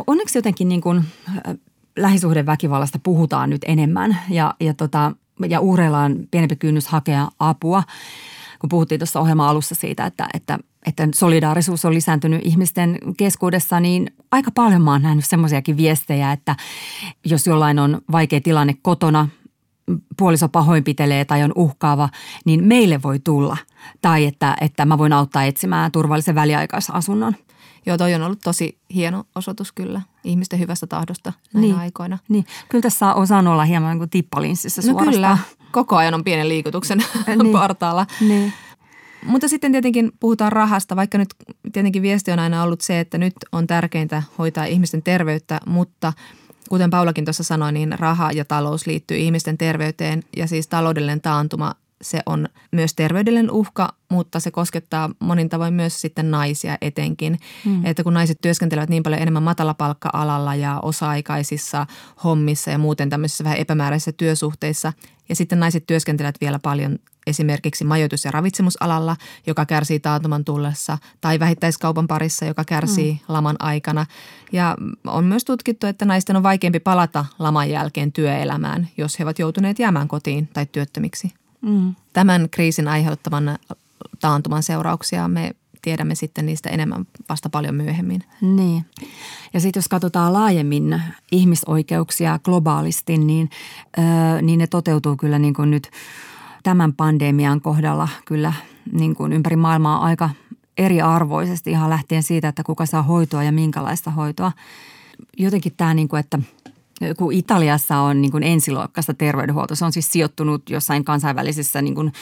[0.07, 1.05] Onneksi jotenkin niin kuin
[1.97, 5.12] lähisuhdeväkivallasta puhutaan nyt enemmän ja, ja, tota,
[5.49, 7.82] ja uhreilla on pienempi kynnys hakea apua
[8.59, 14.11] kun puhuttiin tuossa ohjelman alussa siitä, että, että, että solidaarisuus on lisääntynyt ihmisten keskuudessa, niin
[14.30, 16.56] aika paljon mä oon nähnyt semmoisiakin viestejä, että
[17.24, 19.28] jos jollain on vaikea tilanne kotona,
[20.16, 22.09] puoliso pahoinpitelee tai on uhkaava,
[22.44, 23.56] niin meille voi tulla.
[24.03, 27.37] Tai että, että mä voin auttaa etsimään turvallisen väliaikaisasunnon.
[27.87, 32.18] Joo, toi on ollut tosi hieno osoitus kyllä ihmisten hyvästä tahdosta näinä niin, aikoina.
[32.29, 35.14] Niin, kyllä tässä on osannut olla hieman niin kuin tippalinssissä no suorastaan.
[35.14, 35.39] kyllä,
[35.72, 38.07] koko ajan on pienen liikutuksen niin, partaalla.
[38.20, 38.53] Niin.
[39.26, 41.29] Mutta sitten tietenkin puhutaan rahasta, vaikka nyt
[41.72, 46.12] tietenkin viesti on aina ollut se, että nyt on tärkeintä hoitaa ihmisten terveyttä, mutta
[46.68, 51.74] kuten Paulakin tuossa sanoi, niin raha ja talous liittyy ihmisten terveyteen ja siis taloudellinen taantuma
[52.03, 57.38] se on myös terveydellinen uhka, mutta se koskettaa monin tavoin myös sitten naisia etenkin.
[57.64, 57.86] Mm.
[57.86, 61.86] Että kun naiset työskentelevät niin paljon enemmän matalapalkka-alalla ja osa-aikaisissa
[62.24, 64.92] hommissa ja muuten tämmöisissä vähän epämääräisissä työsuhteissa.
[65.28, 71.38] Ja sitten naiset työskentelevät vielä paljon esimerkiksi majoitus- ja ravitsemusalalla, joka kärsii taantuman tullessa, tai
[71.38, 73.18] vähittäiskaupan parissa, joka kärsii mm.
[73.28, 74.07] laman aikana.
[74.53, 74.76] Ja
[75.07, 79.78] on myös tutkittu, että naisten on vaikeampi palata laman jälkeen työelämään, jos he ovat joutuneet
[79.78, 81.32] jäämään kotiin tai työttömiksi.
[81.61, 81.94] Mm.
[82.12, 83.59] Tämän kriisin aiheuttavan
[84.20, 88.24] taantuman seurauksia me tiedämme sitten niistä enemmän vasta paljon myöhemmin.
[88.40, 88.84] Niin.
[89.54, 91.02] Ja sitten jos katsotaan laajemmin
[91.32, 93.50] ihmisoikeuksia globaalisti, niin,
[93.98, 95.90] öö, niin ne toteutuu kyllä niin kuin nyt
[96.62, 98.52] tämän pandemian kohdalla kyllä
[98.92, 100.30] niin kuin ympäri maailmaa aika
[100.78, 104.52] eriarvoisesti ihan lähtien siitä, että kuka saa hoitoa ja minkälaista hoitoa.
[105.38, 106.38] Jotenkin tämä, niin kuin, että–
[107.18, 112.12] kun Italiassa on niin kuin ensiluokkaista terveydenhuolto, se on siis sijoittunut jossain kansainvälisissä niin kuin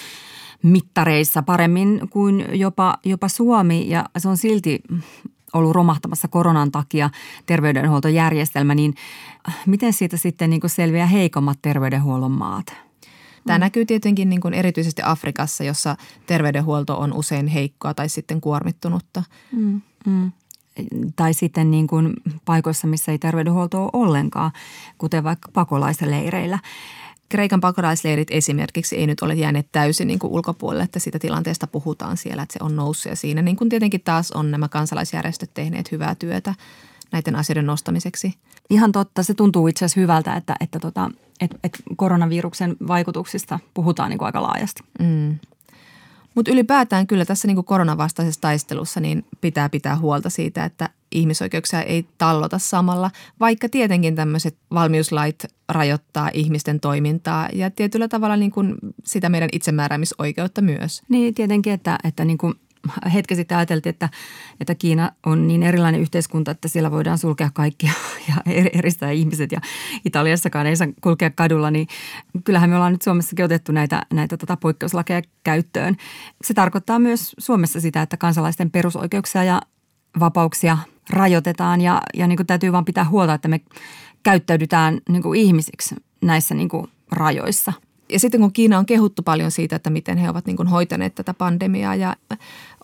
[0.62, 4.82] mittareissa paremmin kuin jopa, jopa Suomi ja se on silti
[5.52, 7.10] ollut romahtamassa koronan takia
[7.46, 8.94] terveydenhuoltojärjestelmä, niin
[9.66, 12.66] miten siitä sitten niin kuin selviää heikommat terveydenhuollon maat?
[13.46, 13.60] Tämä mm.
[13.60, 15.96] näkyy tietenkin niin kuin erityisesti Afrikassa, jossa
[16.26, 19.22] terveydenhuolto on usein heikkoa tai sitten kuormittunutta.
[19.52, 19.80] Mm.
[20.06, 20.32] Mm
[21.16, 22.12] tai sitten niin kuin
[22.44, 24.50] paikoissa, missä ei terveydenhuoltoa ole ollenkaan,
[24.98, 26.58] kuten vaikka pakolaisleireillä.
[27.28, 32.16] Kreikan pakolaisleirit esimerkiksi ei nyt ole jääneet täysin niin kuin ulkopuolelle, että siitä tilanteesta puhutaan
[32.16, 33.10] siellä, että se on noussut.
[33.10, 36.54] Ja siinä niin kuin tietenkin taas on nämä kansalaisjärjestöt tehneet hyvää työtä
[37.12, 38.34] näiden asioiden nostamiseksi.
[38.70, 41.10] Ihan totta, se tuntuu itse asiassa hyvältä, että, että, tota,
[41.40, 44.82] että, että koronaviruksen vaikutuksista puhutaan niin kuin aika laajasti.
[44.98, 45.38] Mm.
[46.36, 52.06] Mutta ylipäätään kyllä tässä niin koronavastaisessa taistelussa niin pitää pitää huolta siitä, että ihmisoikeuksia ei
[52.18, 53.10] tallota samalla,
[53.40, 58.74] vaikka tietenkin tämmöiset valmiuslait rajoittaa ihmisten toimintaa ja tietyllä tavalla niin kuin
[59.04, 61.02] sitä meidän itsemääräämisoikeutta myös.
[61.08, 62.54] Niin tietenkin, että, että niin kuin
[63.14, 64.08] hetki sitten ajateltiin, että,
[64.60, 67.92] että Kiina on niin erilainen yhteiskunta, että siellä voidaan sulkea kaikkia
[68.28, 69.60] ja eristää ihmiset ja
[70.04, 71.86] Italiassakaan ei saa kulkea kadulla, niin
[72.44, 75.96] kyllähän me ollaan nyt Suomessakin otettu näitä, näitä tota poikkeuslakeja käyttöön.
[76.44, 79.62] Se tarkoittaa myös Suomessa sitä, että kansalaisten perusoikeuksia ja
[80.20, 80.78] vapauksia
[81.10, 83.60] rajoitetaan ja, ja niin kuin täytyy vaan pitää huolta, että me
[84.22, 87.72] käyttäydytään niin kuin ihmisiksi näissä niin kuin rajoissa–
[88.08, 91.14] ja sitten kun Kiina on kehuttu paljon siitä, että miten he ovat niin kuin hoitaneet
[91.14, 92.16] tätä pandemiaa ja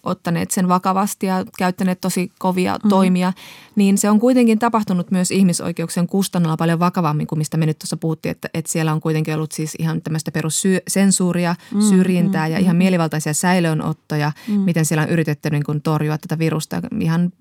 [0.03, 2.88] ottaneet sen vakavasti ja käyttäneet tosi kovia mm.
[2.88, 3.32] toimia,
[3.76, 7.96] niin se on kuitenkin tapahtunut myös ihmisoikeuksien kustannalla paljon vakavammin kuin mistä me nyt tuossa
[7.96, 12.59] puhuttiin, että, että siellä on kuitenkin ollut siis ihan tämmöistä perussensuuria, mm, syrjintää mm, ja
[12.59, 14.55] ihan mielivaltaisia säilöönottoja, mm.
[14.55, 17.32] miten siellä on yritetty niin kuin torjua tätä virusta ihan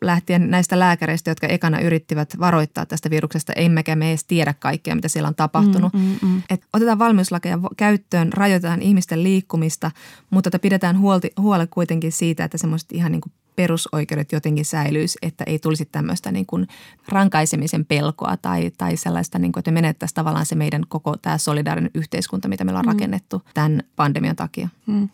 [0.00, 5.08] lähtien näistä lääkäreistä, jotka ekana yrittivät varoittaa tästä viruksesta, emmekä me edes tiedä kaikkea, mitä
[5.08, 5.92] siellä on tapahtunut.
[5.92, 6.42] Mm, mm, mm.
[6.50, 9.90] Et otetaan valmiuslakeja käyttöön, rajoitetaan ihmisten liikkumista,
[10.30, 15.44] mutta pidetään huolti, huole kuitenkin siitä, että semmoiset ihan niin kuin perusoikeudet jotenkin säilyisi, että
[15.46, 16.66] ei tulisi tämmöistä niin kuin
[17.08, 21.90] rankaisemisen pelkoa tai, tai sellaista, niin kuin, että menettäisiin tavallaan se meidän koko tämä solidaarinen
[21.94, 22.92] yhteiskunta, mitä meillä on mm.
[22.92, 24.68] rakennettu tämän pandemian takia.
[24.86, 25.08] Mm.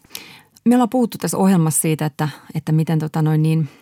[0.64, 3.68] Me ollaan puhuttu tässä ohjelmassa siitä, että, että miten tota noin niin–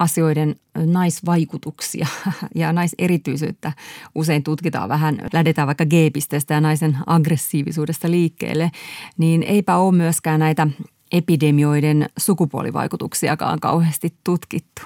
[0.00, 0.56] asioiden
[0.86, 2.06] naisvaikutuksia
[2.54, 3.72] ja naiserityisyyttä
[4.14, 8.70] usein tutkitaan vähän, lähdetään vaikka G-pisteestä ja naisen aggressiivisuudesta liikkeelle,
[9.18, 10.66] niin eipä ole myöskään näitä
[11.12, 14.82] epidemioiden sukupuolivaikutuksiakaan kauheasti tutkittu.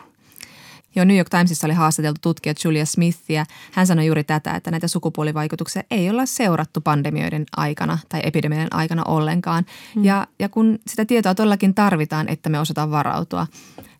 [0.96, 3.44] Jo New York Timesissa oli haastateltu tutkija Julia Smithia.
[3.72, 9.04] Hän sanoi juuri tätä, että näitä sukupuolivaikutuksia ei olla seurattu pandemioiden aikana tai epidemioiden aikana
[9.04, 9.66] ollenkaan.
[9.96, 10.04] Mm.
[10.04, 13.46] Ja, ja kun sitä tietoa todellakin tarvitaan, että me osataan varautua.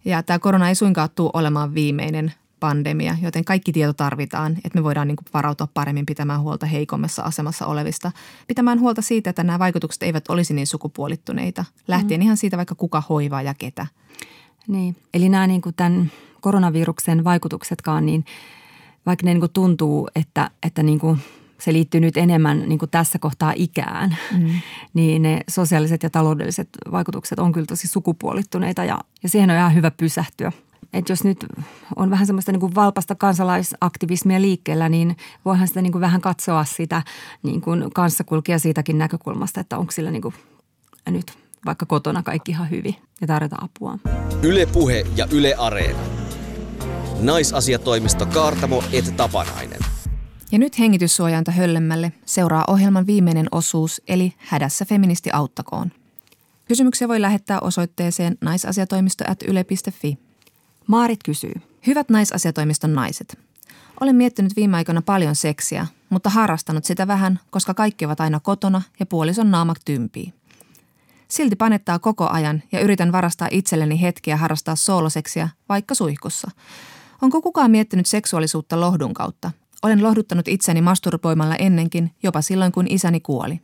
[0.04, 2.32] Ja tämä korona ei suinkaan tule olemaan viimeinen
[2.64, 7.22] pandemia, joten kaikki tieto tarvitaan, että me voidaan niin kuin varautua paremmin pitämään huolta heikommassa
[7.22, 8.12] asemassa olevista.
[8.46, 12.24] Pitämään huolta siitä, että nämä vaikutukset eivät olisi niin sukupuolittuneita, lähtien mm.
[12.24, 13.86] ihan siitä vaikka kuka hoivaa ja ketä.
[14.68, 16.10] Niin, eli nämä niin kuin tämän
[16.40, 18.24] koronaviruksen vaikutuksetkaan, niin
[19.06, 21.18] vaikka ne niin kuin tuntuu, että, että niin kuin
[21.58, 24.50] se liittyy nyt enemmän niin kuin tässä kohtaa ikään, mm.
[24.94, 29.74] niin ne sosiaaliset ja taloudelliset vaikutukset on kyllä tosi sukupuolittuneita ja, ja siihen on ihan
[29.74, 30.52] hyvä pysähtyä.
[30.94, 31.46] Että jos nyt
[31.96, 36.64] on vähän semmoista niin kuin valpasta kansalaisaktivismia liikkeellä, niin voihan sitä niin kuin vähän katsoa
[36.64, 37.02] sitä
[37.42, 40.34] niin kuin kanssakulkija siitäkin näkökulmasta, että onko sillä niin kuin
[41.10, 43.98] nyt vaikka kotona kaikki ihan hyvin ja tarjota apua.
[44.42, 45.98] Ylepuhe ja Yle Areena.
[47.20, 49.80] Naisasiatoimisto Kaartamo et Tapanainen.
[50.52, 55.92] Ja nyt hengityssuojainta höllemmälle seuraa ohjelman viimeinen osuus, eli Hädässä feministi auttakoon.
[56.68, 60.23] Kysymyksiä voi lähettää osoitteeseen naisasiatoimisto.yle.fi.
[60.86, 61.52] Maarit kysyy.
[61.86, 63.38] Hyvät naisasiatoimiston naiset.
[64.00, 68.82] Olen miettinyt viime aikoina paljon seksiä, mutta harrastanut sitä vähän, koska kaikki ovat aina kotona
[69.00, 70.32] ja puolison naamak tympii.
[71.28, 76.50] Silti panettaa koko ajan ja yritän varastaa itselleni hetkiä harrastaa sooloseksiä, vaikka suihkussa.
[77.22, 79.50] Onko kukaan miettinyt seksuaalisuutta lohdun kautta?
[79.82, 83.60] Olen lohduttanut itseni masturboimalla ennenkin, jopa silloin kun isäni kuoli.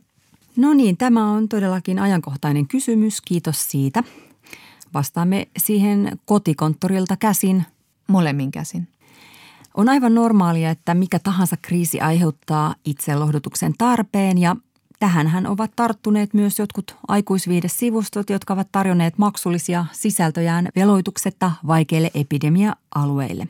[0.55, 3.21] No niin, tämä on todellakin ajankohtainen kysymys.
[3.21, 4.03] Kiitos siitä.
[4.93, 7.65] Vastaamme siihen kotikonttorilta käsin.
[8.07, 8.87] Molemmin käsin.
[9.77, 14.55] On aivan normaalia, että mikä tahansa kriisi aiheuttaa itselohdutuksen tarpeen ja
[14.99, 23.47] tähänhän ovat tarttuneet myös jotkut aikuisviidesivustot, jotka ovat tarjonneet maksullisia sisältöjään veloituksetta vaikeille epidemia-alueille.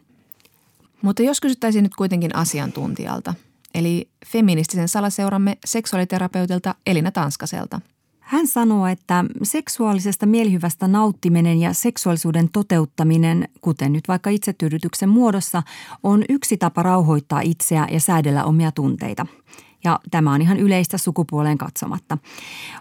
[1.01, 3.33] Mutta jos kysyttäisiin nyt kuitenkin asiantuntijalta,
[3.73, 7.81] eli feministisen salaseuramme seksuaaliterapeutilta Elina Tanskaselta–
[8.31, 15.63] hän sanoo, että seksuaalisesta mielihyvästä nauttiminen ja seksuaalisuuden toteuttaminen, kuten nyt vaikka itsetyydytyksen muodossa,
[16.03, 19.25] on yksi tapa rauhoittaa itseä ja säädellä omia tunteita.
[19.83, 22.17] Ja tämä on ihan yleistä sukupuoleen katsomatta.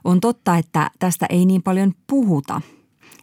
[0.05, 2.61] On totta, että tästä ei niin paljon puhuta.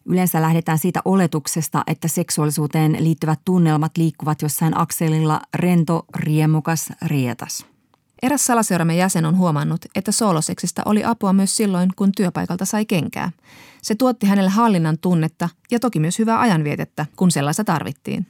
[0.06, 7.66] Yleensä lähdetään siitä oletuksesta, että seksuaalisuuteen liittyvät tunnelmat liikkuvat jossain akselilla rento, riemukas, rietas–
[8.22, 13.32] Eräs salaseuramme jäsen on huomannut, että sooloseksistä oli apua myös silloin, kun työpaikalta sai kenkää.
[13.82, 18.28] Se tuotti hänelle hallinnan tunnetta ja toki myös hyvää ajanvietettä, kun sellaista tarvittiin.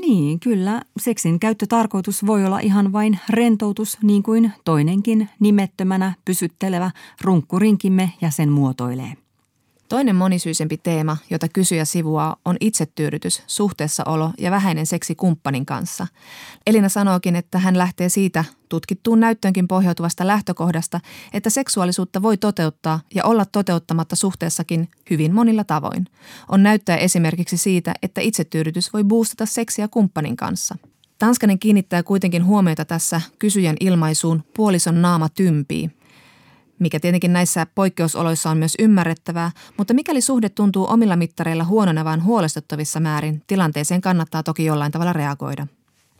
[0.00, 0.82] Niin, kyllä.
[1.00, 6.90] Seksin käyttötarkoitus voi olla ihan vain rentoutus, niin kuin toinenkin nimettömänä pysyttelevä
[7.20, 9.12] runkkurinkimme ja sen muotoilee.
[9.88, 16.06] Toinen monisyisempi teema, jota kysyjä sivuaa, on itsetyydytys, suhteessaolo ja vähäinen seksi kumppanin kanssa.
[16.66, 21.00] Elina sanookin, että hän lähtee siitä tutkittuun näyttöönkin pohjautuvasta lähtökohdasta,
[21.32, 26.06] että seksuaalisuutta voi toteuttaa ja olla toteuttamatta suhteessakin hyvin monilla tavoin.
[26.48, 30.76] On näyttää esimerkiksi siitä, että itsetyydytys voi boostata seksiä kumppanin kanssa.
[31.18, 35.90] Tanskanen kiinnittää kuitenkin huomiota tässä kysyjän ilmaisuun puolison naama tympii–
[36.78, 43.00] mikä tietenkin näissä poikkeusoloissa on myös ymmärrettävää, mutta mikäli suhde tuntuu omilla mittareilla huononevan huolestuttavissa
[43.00, 45.66] määrin, tilanteeseen kannattaa toki jollain tavalla reagoida.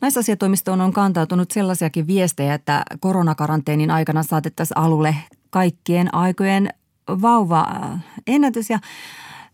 [0.01, 5.15] Naisasiatoimistoon on kantautunut sellaisiakin viestejä, että koronakaranteenin aikana saatettaisiin alulle
[5.49, 6.69] kaikkien aikojen
[7.21, 7.67] vauva
[8.27, 8.79] ennätys ja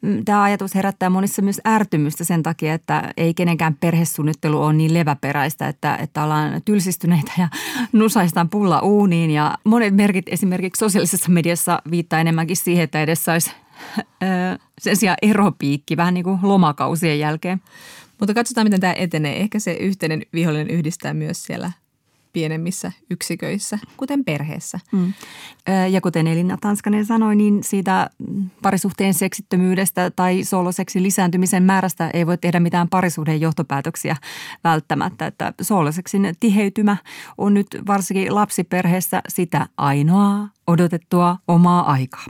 [0.03, 4.93] Mm, tämä ajatus herättää monissa myös ärtymystä sen takia, että ei kenenkään perhesuunnittelu ole niin
[4.93, 7.47] leväperäistä, että, että ollaan tylsistyneitä ja
[7.93, 9.31] nusaistaan pulla uuniin.
[9.31, 13.51] Ja monet merkit esimerkiksi sosiaalisessa mediassa viittaa enemmänkin siihen, että edes saisi
[14.81, 17.61] sen sijaan eropiikki vähän niin kuin lomakausien jälkeen.
[18.23, 19.41] Mutta katsotaan, miten tämä etenee.
[19.41, 21.71] Ehkä se yhteinen vihollinen yhdistää myös siellä
[22.33, 24.79] pienemmissä yksiköissä, kuten perheessä.
[24.91, 25.13] Mm.
[25.91, 28.09] Ja kuten Elina Tanskanen sanoi, niin siitä
[28.61, 34.15] parisuhteen seksittömyydestä tai sooloseksin lisääntymisen määrästä ei voi tehdä mitään parisuhden johtopäätöksiä
[34.63, 35.27] välttämättä.
[35.27, 36.97] Että sooloseksin tiheytymä
[37.37, 42.25] on nyt varsinkin lapsiperheessä sitä ainoaa odotettua omaa aikaa.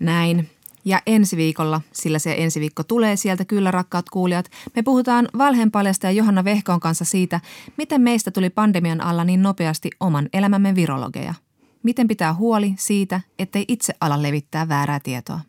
[0.00, 0.53] Näin.
[0.84, 6.06] Ja ensi viikolla, sillä se ensi viikko tulee sieltä kyllä rakkaat kuulijat, me puhutaan valheenpaljasta
[6.06, 7.40] ja Johanna Vehkon kanssa siitä,
[7.76, 11.34] miten meistä tuli pandemian alla niin nopeasti oman elämämme virologeja.
[11.82, 15.40] Miten pitää huoli siitä, ettei itse ala levittää väärää tietoa.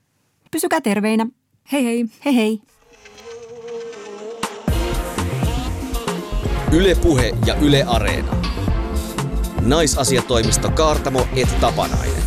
[0.52, 1.28] Pysykää terveinä.
[1.72, 2.06] Hei hei.
[2.26, 2.62] Hei hei.
[6.72, 8.36] Yle Puhe ja Yle Areena.
[9.62, 12.24] Naisasiatoimisto Kaartamo et Tapanainen.